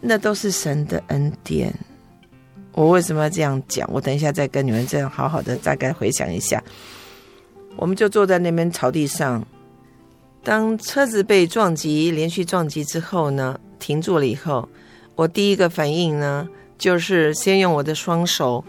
[0.00, 1.74] 那都是神的恩典。
[2.78, 3.90] 我为什么要这样讲？
[3.92, 6.62] 我等一下再跟你们这样好好的大概回想一下。
[7.74, 9.44] 我们就坐在那边草地上，
[10.44, 14.68] 当车子被撞击，连续撞击之后呢，停住了以后，
[15.16, 16.48] 我第一个反应呢，
[16.78, 18.64] 就是先用我的双手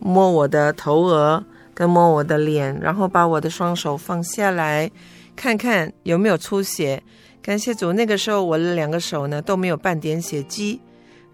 [0.00, 4.90] 摸我的头额，跟摸我的脸，然后把我的双手放下来，
[5.36, 7.00] 看看有没有出血。
[7.40, 10.80] 感谢主，那个时候我的两个手呢都没有半点血迹。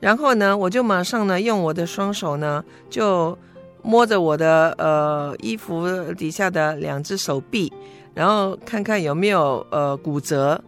[0.00, 3.36] 然后呢，我就马上呢，用我的双手呢，就
[3.82, 7.72] 摸着我的呃衣服底下的两只手臂，
[8.14, 10.62] 然后看看有没有呃骨折，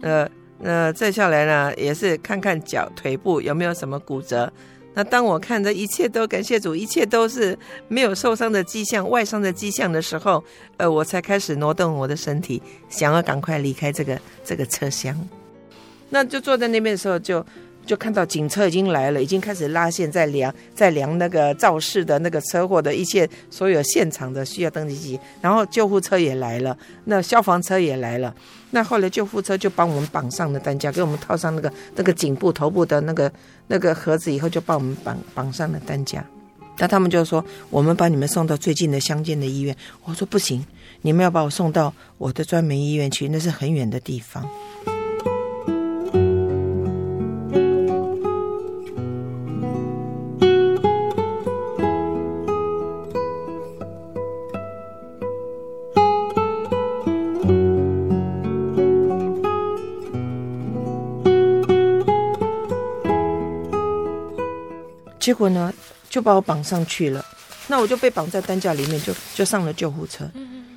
[0.00, 0.28] 呃
[0.62, 4.52] 呃，再下来呢，也是看看脚腿部有没有什么骨折。
[4.94, 7.56] 那当我看着一切都感谢主，一切都是
[7.86, 10.42] 没有受伤的迹象、外伤的迹象的时候，
[10.76, 15.16] 呃，我才开始挪动我的身体，想要赶快离开这个这个车厢。
[16.10, 17.40] 那就坐在那边的时候就。
[17.40, 17.46] 就
[17.84, 28.34] 就看到警车已经来了，已经开始拉线在量，在量那个肇事的那个车祸的一切所有现场的需要登记器，然后救护车也来了，那消防车也来了，
[28.70, 33.30] 那后来救护车就帮我们绑上了担架，给我们套上那个那个颈部头部的那个
[33.66, 36.24] 那个盒子以后，就帮我们绑绑上了担架。
[36.78, 39.76] 那他们就说，我们把你们送到最近的乡间的医院。
[40.04, 40.64] 我说不行，
[41.02, 44.48] 你们要把我送到我的专门医院去，那是很远的地方。
[65.32, 65.72] 结果呢，
[66.10, 67.24] 就把我绑上去了。
[67.66, 70.30] 那我就被绑在担架里面，就就上了救护车。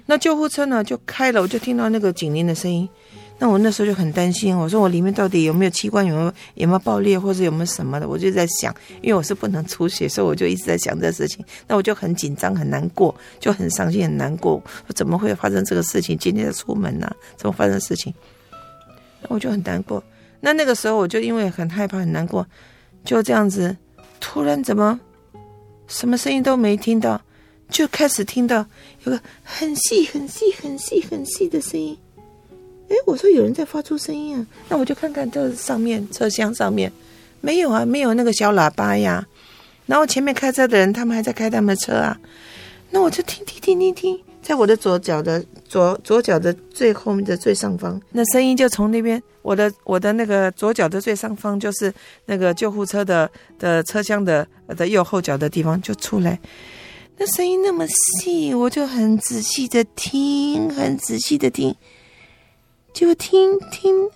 [0.05, 2.87] 那救护车呢就开了，我就听到那个警铃的声音。
[3.37, 8.07] 那我那时候就很担心，我说我里面到底有没有器官，有没有有没有爆裂，或者有没有什么的？
[8.07, 11.43] 我就在想，因为我是不能出血，所以我就一直在想这事情。
[11.67, 14.63] 那我就很紧张，很难过，就很伤心，很难过。
[14.87, 16.17] 我怎么会发生这个事情？
[16.17, 17.15] 今天要出门呢、啊？
[17.35, 18.13] 怎么发生事情？
[19.21, 20.01] 那我就很难过。
[20.39, 22.47] 那那个时候我就因为很害怕，很难过，
[23.03, 23.75] 就这样子。
[24.19, 24.99] 突然怎么，
[25.87, 27.21] 什么声音都没听到，
[27.69, 28.65] 就开始听到
[29.03, 31.97] 有个很细、很细、很细、很细的声音。
[32.89, 36.91] 哎，我说有人在发出声音啊，那我就看看这上面车厢上面
[37.41, 39.25] 没有啊，没有那个小喇叭呀。
[39.85, 42.19] 然后前面开车的人他们还在开他们的车啊，
[42.91, 44.19] 那我就听听听听听。
[44.41, 51.93] 在我的左脚的左左脚的最后面的最上方，那声音就从那边，我的我的那个左脚的最上方就是
[52.25, 56.39] 那个救护车的的车厢的的右后脚的地方就出来，
[57.17, 61.75] 那声音那么细，我就很仔细的听，很仔细的听，
[62.93, 64.09] 就听听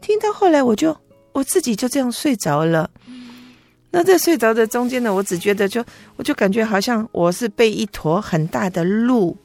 [0.00, 0.96] 听到后来，我就
[1.32, 2.90] 我自己就这样睡着了。
[3.92, 5.84] 那在睡着的中间呢，我只觉得就，
[6.16, 9.36] 我就感觉好像我是被一坨很大的鹿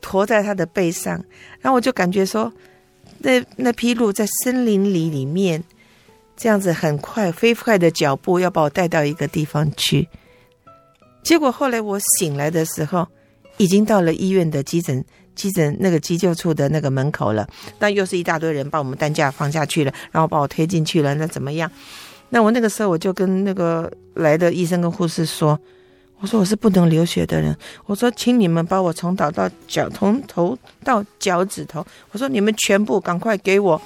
[0.00, 1.14] 驮在他的背上，
[1.60, 2.52] 然后我就感觉说，
[3.18, 5.62] 那那匹鹿在森林里里面，
[6.36, 10.08] 这样子很快飞快的脚步要把我带到一个地方去。
[11.22, 13.06] 结果后来我醒来的时候，
[13.58, 17.46] 已经到了医院的急诊急诊那个急救处的那个门口了，
[17.78, 21.70] 那又是一大堆人把我们担架放下去了，然后把我推进去了，那怎么样？
[22.30, 25.58] 那我那个时候我就跟那个来的医生跟护士说，
[26.20, 27.56] 我说我是不能流血的人，
[27.86, 33.80] 我说请你们把我从头到脚，从头到脚趾头，我说你们全部赶快给我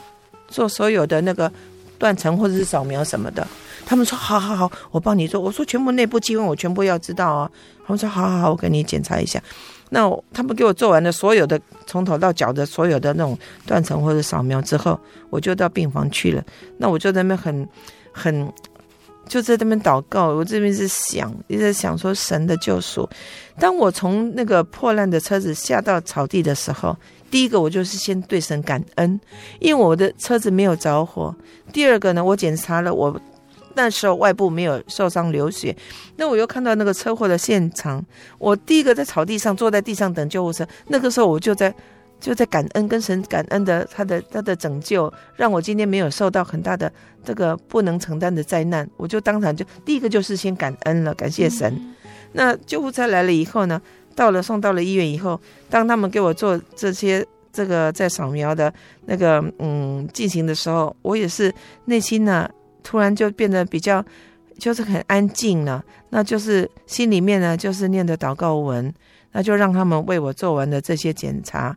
[0.48, 1.50] 做所有的那个
[1.98, 3.46] 断层或者是扫描什么的。
[3.86, 5.40] 他们说好好好，我帮你做。
[5.40, 7.50] 我说全部内部机关我全部要知道啊。
[7.86, 9.40] 他们说好好好，我给你检查一下。
[9.90, 14.98] 那他们给我做完了所有的从头到脚的所有的那种断层或者扫描之后，
[15.30, 16.42] 我就到病房去了。
[16.78, 17.68] 那我就在那边很
[18.10, 18.52] 很
[19.26, 23.08] 就在那边祷告，我这边是想一直在想说神的救赎。
[23.58, 26.96] 当我从那个破烂的车子下到草地的时候，
[27.30, 29.20] 第一个我就是先对神感恩，
[29.60, 31.34] 因为我的车子没有着火。
[31.72, 33.20] 第二个呢，我检查了我。
[33.76, 35.76] 那时候外部没有受伤流血，
[36.14, 38.00] 那我又看到那个车祸的现场。
[38.38, 41.74] 我第一个在草地上坐在地上等救护车，那个时候我就在
[42.20, 46.90] 就在感恩跟神感恩的他的他的拯救，让我今天没有受到很大的
[47.22, 48.88] 这个不能承担的灾难。
[48.96, 51.72] 我就当场就第一个就是先感恩了，感谢神。
[51.74, 51.94] 嗯、
[52.32, 53.80] 那救护车来了以后呢，
[54.14, 58.72] 到了送到了医院以后，当他们给我做这些这个在扫描的
[59.06, 61.52] 那个嗯进行的时候，我也是
[61.86, 62.48] 内心呢。
[62.86, 64.04] 突然就变得比较，
[64.58, 65.82] 就是很安静了。
[66.10, 68.92] 那就是心里面呢，就是念的祷告文。
[69.32, 71.74] 那就让他们为我做完了这些检查。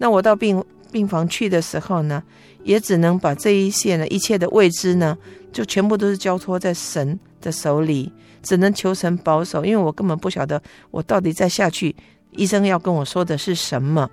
[0.00, 2.22] 那我到病病房去的时候呢，
[2.64, 5.14] 也只能把这一切呢，一切的未知呢，
[5.52, 8.10] 就全部都是交托在神的手里，
[8.42, 11.94] 只能求神保守，因为我根本不晓得我到底再下去，
[12.30, 14.08] 医生要跟我说的是什么，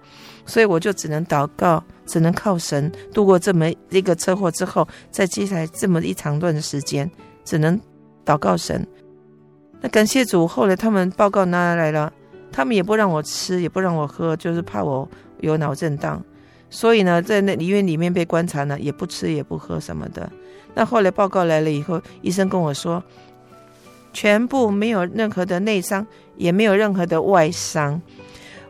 [0.45, 1.81] 所以我就只能祷告。
[2.09, 7.11] 只能靠神度过这么一个车祸之后，再接下来这么一长段的时间，
[7.43, 7.77] 只能
[8.25, 8.87] 祷告神。
[9.81, 12.09] 那感谢主，后来他们报告拿来了，
[12.49, 15.05] 他们也不让我吃，也不让我喝，就是怕我
[15.41, 16.23] 有脑震荡。
[16.69, 20.31] 所以呢，在那医院里面被观察呢，也不吃也不喝什么的。
[20.73, 23.03] 那后来报告来了以后，医生跟我说，
[24.13, 28.01] 全部没有任何的内伤，也没有任何的外伤。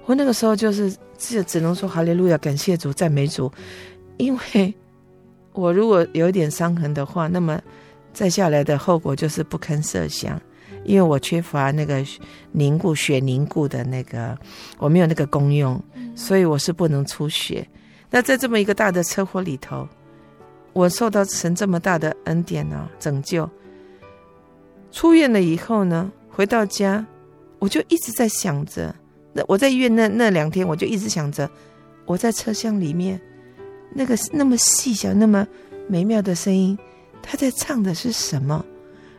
[0.05, 0.95] 我那个时候就是。
[1.19, 3.51] 只只能说哈利路亚，感谢主，赞美主。
[4.17, 4.71] 因为
[5.51, 7.59] 我如果有一点伤痕的话，那么
[8.13, 10.39] 再下来的后果就是不堪设想。
[10.87, 12.03] 因为我缺乏那个
[12.53, 14.35] 凝固血凝固的那个，
[14.79, 15.79] 我没有那个功用，
[16.15, 17.67] 所以我是不能出血。
[18.09, 19.85] 那在这么一个大的车祸里头，
[20.71, 23.47] 我受到神这么大的恩典呢、啊，拯救。
[24.89, 27.05] 出院了以后呢，回到家，
[27.59, 28.95] 我就一直在想着。
[29.33, 31.51] 那我在医院那那两天，我就一直想着，
[32.05, 33.19] 我在车厢里面，
[33.93, 35.45] 那个那么细小、那么
[35.89, 36.79] 美妙的声音，
[37.21, 38.65] 他在唱的是什么？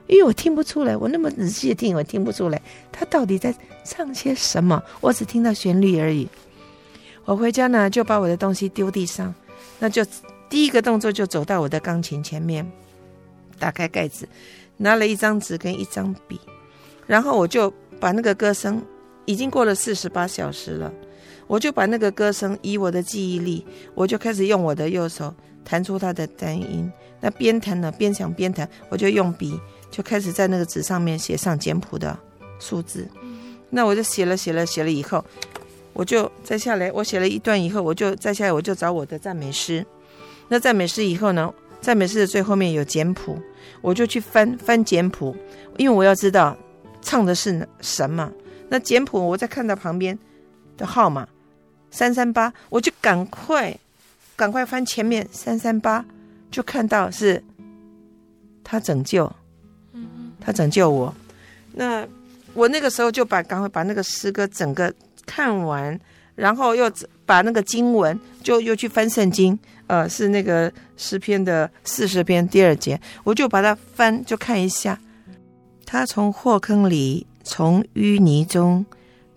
[0.09, 3.55] 因为我听不出来，我那么仔细的听，我听不出来他到底在
[3.85, 4.83] 唱些什么。
[5.01, 6.29] 我只听到旋律而已。
[7.25, 9.35] 我回家呢，就把我的东西丢地上，
[9.79, 10.05] 那就
[10.49, 12.69] 第一个动作就走到我的钢琴前面，
[13.59, 14.29] 打开盖子，
[14.79, 16.41] 拿了一张纸跟一张笔，
[17.07, 18.83] 然后我就把那个歌声。
[19.27, 20.91] 已经过了四十八小时了，
[21.47, 23.63] 我就把那个歌声以我的记忆力，
[23.95, 26.91] 我就开始用我的右手弹出它的单音。
[27.21, 29.61] 那边弹呢，边想边弹，我就用笔
[29.91, 32.19] 就开始在那个纸上面写上简谱的
[32.59, 33.09] 数字。
[33.71, 35.25] 那我就写了写了写了以后，
[35.93, 39.85] 我就再下来，我写了一段以后，我就再下来，我就找我的赞美诗。
[40.49, 43.39] 那赞美诗以后呢，赞美诗的最后面有简谱，
[43.83, 45.37] 我就去翻翻简谱，
[45.77, 46.57] 因为我要知道
[47.03, 48.33] 唱的是什么。
[48.71, 50.19] 那简谱，我再看到旁边
[50.77, 51.29] 的号码
[51.91, 53.79] 三三八，我就赶快
[54.37, 56.05] 赶快翻前面三三八，
[56.51, 57.43] 就看到是
[58.65, 59.31] 他拯救，
[60.49, 61.15] 他拯救我。
[61.75, 62.07] 那
[62.55, 64.91] 我那个时候就把赶快把那个诗歌整个
[65.27, 66.01] 看完，
[66.35, 66.91] 然后又
[67.27, 74.99] 把那个经文就又去翻圣经，呃，是那个诗篇的四十篇第二节，我就把它翻就看一下，
[75.85, 77.27] 他从祸坑里。
[77.51, 78.85] 从淤泥中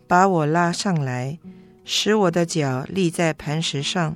[0.06, 1.40] 把我拉上来，
[1.86, 4.14] 使我的脚立在磐石上，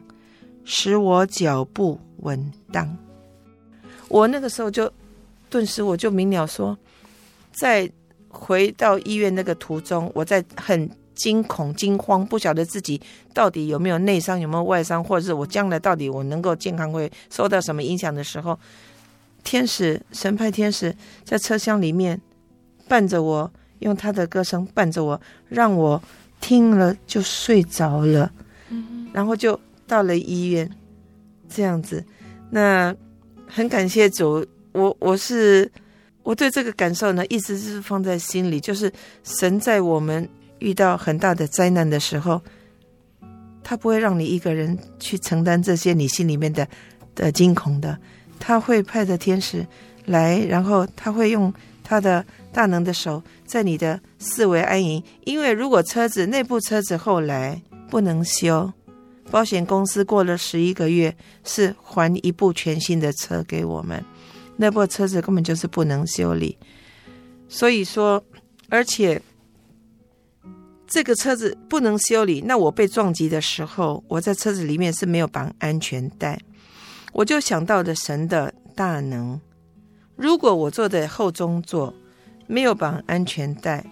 [0.65, 2.97] 使我脚步稳当。
[4.09, 4.91] 我那个时候就
[5.49, 6.77] 顿时我就明了说，
[7.55, 7.89] 在
[8.29, 13.01] 回到医院那个途中，我在很惊恐、惊慌，不晓得自己
[13.33, 18.59] 到底有没有内伤、有没有外伤，或者是我将来到底我能够健康会受到什么影响的时候，
[19.43, 22.21] 天使神派天使在车厢里面
[22.87, 23.51] 伴着我。
[23.79, 26.01] 用他的歌声伴着我，让我
[26.39, 28.31] 听了就睡着了，
[29.11, 30.67] 然后就到了医院，
[31.49, 32.03] 这样子。
[32.49, 32.95] 那
[33.45, 35.69] 很感谢主，我我是
[36.25, 38.59] 我对这个感受呢，一直是放在心里。
[38.59, 38.91] 就是
[39.23, 42.41] 神在我们遇到很大的灾难的时候，
[43.63, 46.67] 他不会让你一个人去承担这些你心里面的
[47.13, 47.97] 的惊恐的，
[48.39, 49.65] 他会派着天使
[50.05, 51.53] 来，然后他会用
[51.83, 55.01] 他的大能的手在你的四围安营。
[55.25, 58.73] 因为如果车子内部车子后来不能修，
[59.29, 64.03] 保险公司过了十一个月是还一部全新的车给我们，
[64.57, 66.57] 那部车子根本就是不能修理。
[67.47, 68.23] 所以说，
[68.69, 69.21] 而且
[70.87, 76.39] 这个车子不能修理，那我被撞击的时候，我在车子里面是没有绑安全带，
[77.13, 79.39] 我就想到了神的大能。
[80.15, 81.93] 如果我坐在后中座，
[82.47, 83.85] 没有绑安全带，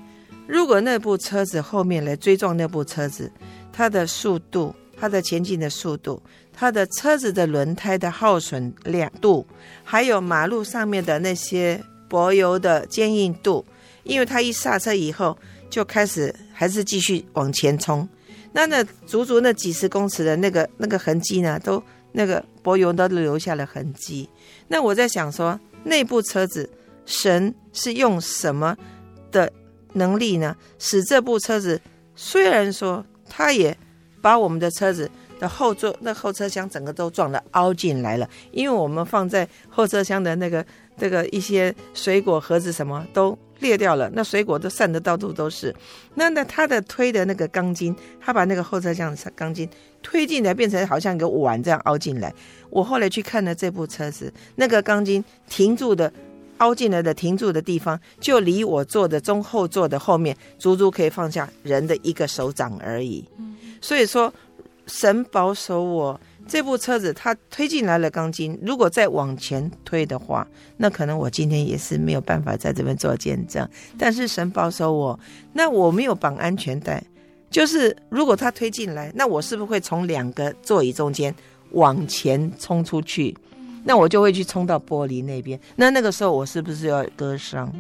[0.48, 3.32] 如果那部车子后面来追撞那部车子，
[3.72, 4.76] 它的速度。
[4.96, 6.22] 它的前进的速度，
[6.54, 9.46] 它的车子的轮胎的耗损量度，
[9.84, 13.66] 还有马路上面的那些柏油的坚硬度，
[14.04, 15.38] 因为它一刹车以后
[15.70, 18.08] 就开始还是继续往前冲，
[18.52, 21.82] 那那足足那几十公尺的那个那个痕迹呢，都
[22.12, 24.30] 那个柏油都留下了痕迹。
[24.68, 26.70] 那我在想说，那部车子
[27.06, 28.78] 神是用什么
[29.32, 29.52] 的
[29.94, 31.82] 能力呢，使这部车子
[32.16, 33.76] 虽然说它也。
[34.24, 35.12] 把我们的车子
[35.44, 40.66] 的后座那后车厢整个都撞得凹进来了，因为我们放在后车厢的那个
[40.98, 45.76] 这个一些水果盒子什么都裂掉了，那水果都散得到处都是。
[46.16, 49.70] 那那他的推的那个钢筋，他把那个后车厢的钢筋
[50.02, 52.34] 推进来，变成好像一个碗这样凹进来。
[52.70, 56.10] 我后来去看了这部车子，那个钢筋停住的
[56.60, 63.28] 凹进来的停住的地方，就离我坐的中后座的后面，足足可以放下人的一个手掌而已。
[63.82, 64.34] 所以说，
[64.86, 68.58] 神保守我这部车子，它推进来了钢筋。
[68.62, 73.68] 如果再往前推的话，那可能我今天也是没有办法在这边做见证。
[73.98, 75.18] 但是神保守我，
[75.54, 77.02] 那我没有绑安全带，
[77.50, 81.34] 就是如果它推进来，那我是不是会从两个座椅中间
[81.72, 83.36] 往前冲出去？
[83.86, 85.60] 那我就会去冲到玻璃那边。
[85.76, 87.72] 那那个时候我是不是要割伤？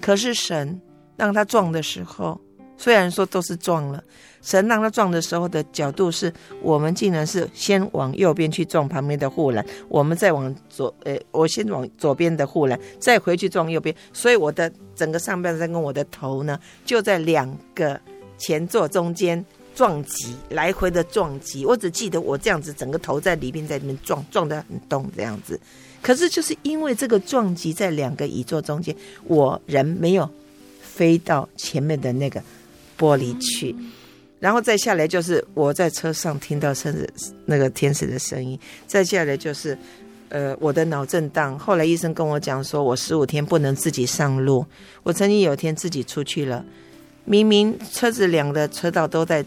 [0.00, 0.80] 可是神
[1.16, 2.40] 让他撞的时候。
[2.78, 4.02] 虽然说都是撞了，
[4.42, 18.00] 神让他撞的时候的角度是，我们竟然是先往右边去撞旁边的护栏，我们再往左，呃，我先往左边的护栏，再回去撞右边，所以我的整个上半身跟我的头呢，就在两个
[18.38, 21.64] 前座中间撞击，来回的撞击。
[21.64, 25.58] 我只记得我这样子，整个头在里面在里面撞，撞得很动这样子。
[26.02, 30.30] 可是就是因为这个撞击在两个椅座中间，我人没有
[30.80, 32.40] 飞到前面的那个。
[32.98, 33.74] 玻璃去，
[34.38, 37.08] 然后再下来就是我在车上听到甚至
[37.44, 39.76] 那个天使的声音，再下来就是，
[40.28, 41.58] 呃，我的脑震荡。
[41.58, 44.64] 后来医生跟我讲说，我十五天不能自己上路。
[45.02, 46.64] 我曾经有一天自己出去了，
[47.24, 49.44] 明明车子两个车道都在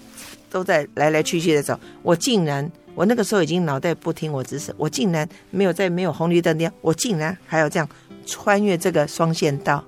[0.50, 7.88] 都在来来去去的走，我竟然我那个时候已经脑袋不听我指示，我竟然没有在没有红绿灯的，我竟然还要这样
[8.26, 9.84] 穿越这个双线道。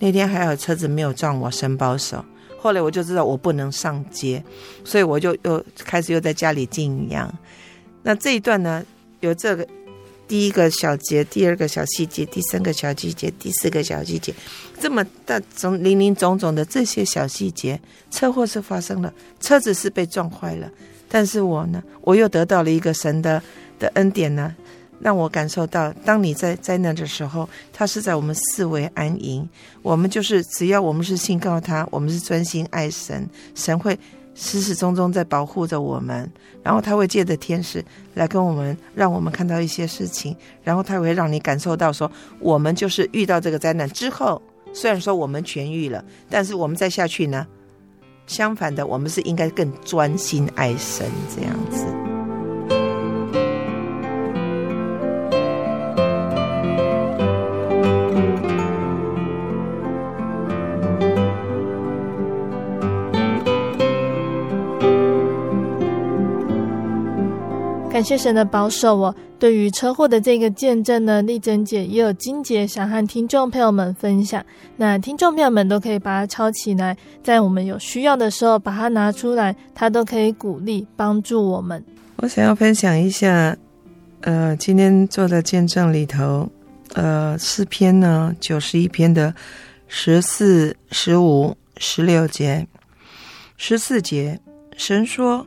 [0.00, 2.22] 那天还好车子没有撞我，神保守。
[2.64, 4.42] 后来我就知道我不能上街，
[4.86, 7.30] 所以我就又开始又在家里静养。
[8.02, 8.82] 那这一段呢，
[9.20, 9.68] 有这个
[10.26, 14.34] 第一个小节，第二个小细节，第三个小细节，第四个小细节，
[14.80, 17.78] 这么大种林林总总的这些小细节，
[18.10, 20.66] 车祸是发生了，车子是被撞坏了，
[21.06, 23.42] 但是我呢，我又得到了一个神的
[23.78, 24.56] 的恩典呢。
[25.00, 29.46] 让我感受到，当你在灾难的时候，他是在我们四围安营。
[29.82, 33.98] 我们就是只要我们是信靠他，我们是专心爱神，神会
[34.34, 36.30] 始始终终在保护着我们。
[36.62, 37.84] 然后他会借着天使
[38.14, 40.34] 来跟我们，让我们看到一些事情。
[40.62, 44.40] 然后他会让你感受到说，我们就是遇到这个灾难之后，
[44.72, 47.46] 虽然说我们痊愈了，但是我们再下去呢，
[48.26, 52.13] 相反的，我们是应该更专心爱神这样子。
[67.94, 74.44] 感谢神的保守，哦对于车祸的这个见证呢，丽珍姐也有金姐想和听众朋友们分享。
[74.76, 81.84] 那听众朋友们都可以把它抄起来，在我们有需要的时候把它拿出来，它都可以鼓励帮助我们。
[82.16, 83.56] 我想要分享一下，
[84.22, 86.50] 呃，今天做的见证里头，
[86.94, 89.32] 呃，四篇呢，九十一篇的
[89.86, 92.66] 十四、十五、十六节，
[93.56, 94.40] 十四节，
[94.76, 95.46] 神说。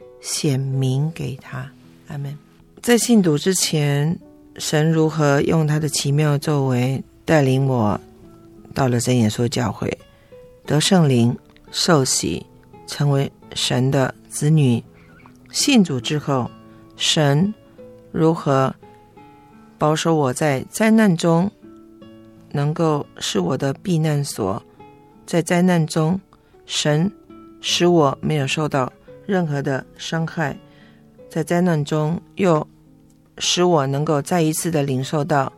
[0.21, 1.69] 显明给他。
[2.07, 2.37] 阿门。
[2.81, 4.17] 在信主之前，
[4.57, 7.99] 神如何用他的奇妙作为带领我
[8.73, 9.97] 到了真耶稣教会，
[10.65, 11.37] 得圣灵，
[11.71, 12.45] 受洗，
[12.87, 14.83] 成为神的子女。
[15.51, 16.49] 信主之后，
[16.95, 17.53] 神
[18.11, 18.73] 如何
[19.77, 21.51] 保守我在灾难中，
[22.51, 24.61] 能够是我的避难所？
[25.25, 26.19] 在灾难中，
[26.65, 27.11] 神
[27.61, 28.91] 使我没有受到
[29.25, 30.55] 任何的伤害；
[31.29, 32.67] 在灾难中，又
[33.37, 35.51] 使我能够再一次的领受到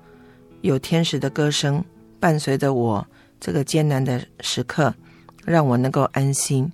[0.62, 1.84] 有天使的歌声
[2.20, 3.06] 伴随着我
[3.40, 4.94] 这个艰难的时刻，
[5.46, 6.72] 让我能够安心。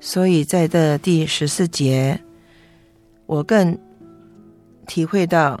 [0.00, 2.20] 所以在这第十四节。
[3.26, 3.78] 我更
[4.86, 5.58] 体会到，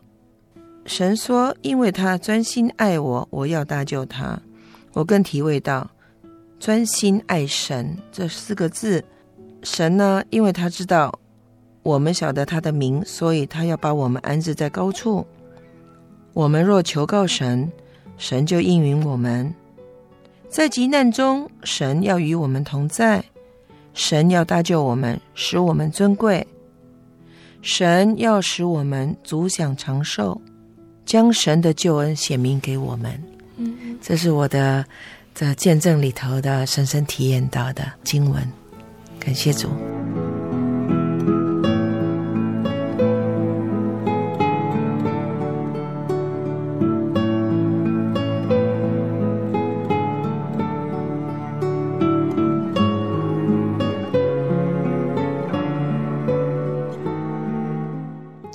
[0.84, 4.38] 神说：“因为他专心爱我，我要搭救他。”
[4.92, 5.90] 我更体会到
[6.60, 9.02] “专心爱神”这四个字。
[9.64, 11.18] 神呢，因为他知道
[11.82, 15.26] 我们晓得他的名，所以他要把我们安置在高处。
[16.34, 17.72] 我们若求告神，
[18.18, 19.52] 神就应允我们。
[20.48, 23.24] 在急难中，神要与我们同在，
[23.94, 26.46] 神要搭救我们，使我们尊贵。
[27.62, 30.40] 神要使我们足享长寿，
[31.06, 33.22] 将神的救恩显明给我们。
[33.56, 34.84] 嗯，这是我的
[35.32, 38.46] 在见证里头的深深体验到的经文。
[39.24, 39.68] 感谢主。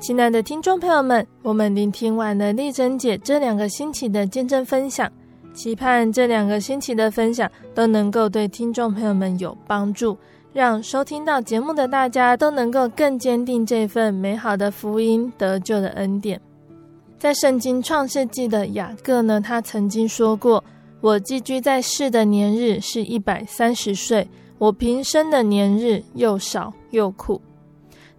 [0.02, 5.10] 亲爱的听众朋友们，我们聆听完了丽珍姐这两个星期的见证分享，
[5.54, 10.18] 期盼这两个星期的分享都能够对听众朋友们有帮助，
[10.60, 16.38] 让收听到节目的大家都能够更坚定这份美好的福音得救的恩典。
[17.18, 20.62] 在圣经创世纪的雅各呢，他曾经说过
[20.99, 27.41] ：“我寄居在世的年日是一百三十岁，我平生的年日又少又苦。”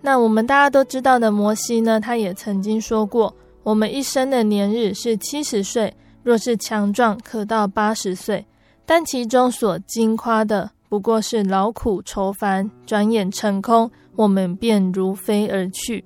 [0.01, 8.47] 那我们大家都知道的摩西呢，他也曾经说过，我们一生的年日是七十岁，若是强壮，可到八十岁。
[8.87, 16.05] 但其中所矜夸的，不过是劳苦愁烦，转眼成空，我们便如飞而去。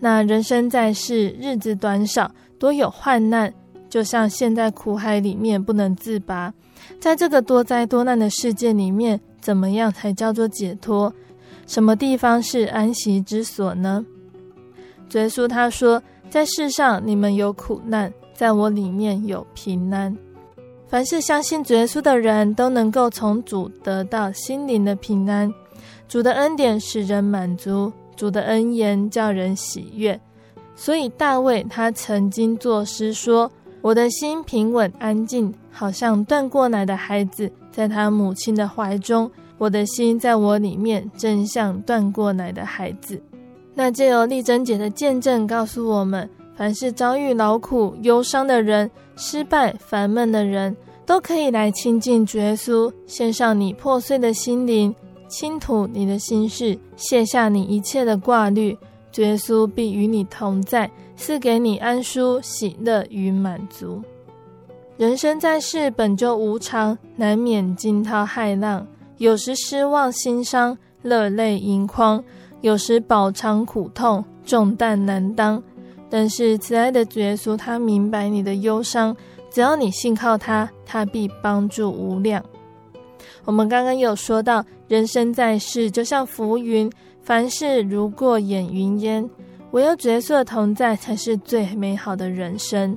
[0.00, 2.28] 那人生在世，日子短少，
[2.58, 3.54] 多有患难，
[3.88, 6.52] 就像陷在苦海里面不能自拔。
[6.98, 11.14] 在这个多灾多难的世界里面，怎么样才叫做解脱？
[11.68, 14.04] 什么地方是安息之所呢？
[15.08, 20.14] 主耶稣他说：“在世上你们有苦难，在我里面有平安。
[20.94, 25.52] 凡是相信主耶稣的人都能够从主得到心灵的平安。
[26.06, 30.20] 主的恩典使人满足，主的恩言叫人喜悦。
[30.76, 33.50] 所以大卫他曾经作诗说
[33.82, 39.28] ：‘我的心平稳安静，好像断过奶的孩子，在他母亲的怀中。’”
[39.58, 43.20] 我的心在我里面，正像断过奶的孩子。
[43.74, 54.94] 那借由丽珍姐的见证告诉我们，凡是遭遇劳苦、忧伤的人、失败、烦闷的人，都可以来亲近主耶稣，献上你破碎的心灵，
[55.28, 58.76] 倾吐你的心事，卸下你一切的挂虑。
[59.12, 64.02] 主耶稣必与你同在，赐给你安舒、喜乐与满足。
[64.96, 68.86] 人生在世本就无常，难免惊涛骇浪。
[69.18, 72.20] 有时失望心伤，热泪盈眶；
[72.60, 75.62] 有时饱尝苦痛，重担难当。
[76.16, 79.16] 但是慈爱的主耶稣，他明白你的忧伤，
[79.50, 82.40] 只要你信靠他，他必帮助无量。
[83.44, 86.88] 我们刚刚有说到，人生在世就像浮云，
[87.20, 89.28] 凡事如过眼云烟，
[89.72, 92.96] 唯有主耶稣的同在才是最美好的人生。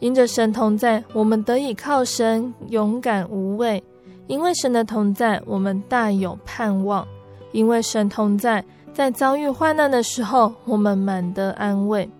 [0.00, 3.80] 因着神同在，我们得以靠神勇敢无畏。
[4.26, 7.06] 因为神的同在，我们大有盼望；
[7.52, 12.10] 因为神同在，在遭遇患难的时候，我们满得安慰。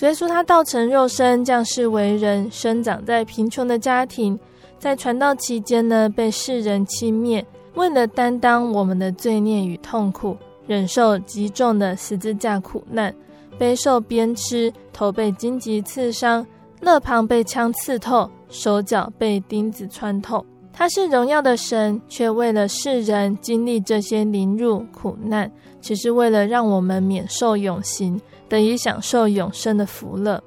[0.00, 4.38] 耶稣他道成肉身，降世为人，生长在贫穷的家庭，
[4.78, 7.42] 在传道期间呢，被世人轻蔑，
[7.74, 10.36] 为了担当我们的罪孽与痛苦，
[10.66, 13.12] 忍受极重的十字架苦难，
[13.58, 16.46] 背受鞭笞，头被荆棘刺伤，
[16.80, 20.44] 肋旁被枪刺透，手脚被钉子穿透。
[20.74, 30.42] 他是荣耀的神，却为了世人经历这些凌辱苦难，只是为了让我们免受永刑，得以享受永生的福乐。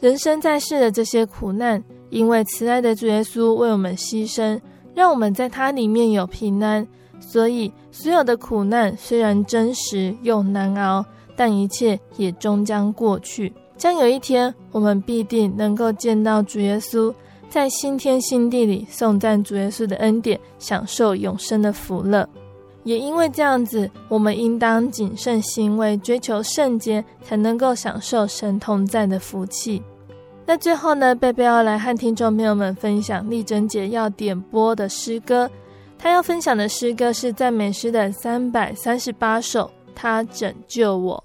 [0.00, 4.60] 人生在世的这些苦难，因为慈爱的主耶稣为我们牺牲，
[4.94, 6.86] 让我们在他里面有平安。
[7.20, 13.52] 所以，所有的苦难虽然真实又难熬，但一切也终将过去。
[13.76, 17.14] 将有一天，我们必定能够见到主耶稣，
[17.48, 22.28] 在新天新地里颂赞主耶稣的恩典，享受永生的福乐。
[22.84, 29.82] 也因为这样子，我们应当谨慎行为，追求圣洁，才能够享受神同在的福气。
[30.46, 35.50] 那最后呢，贝贝要来和听众朋友们分享丽珍姐要点播的诗歌。
[35.98, 41.24] 她要分享的诗歌是赞美诗的三百三十八首，他拯救我。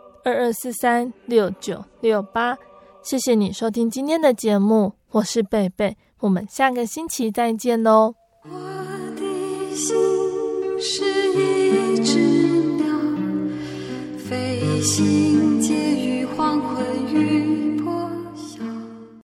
[0.23, 2.55] 二二四三六九六八，
[3.01, 8.13] 谢谢你收听今天的节目，我是贝贝，我们下个星期再见喽。
[8.43, 8.51] 我
[9.15, 9.95] 的心
[10.79, 11.03] 是
[11.33, 12.19] 一只
[12.75, 12.85] 鸟，
[14.17, 15.90] 飞行间。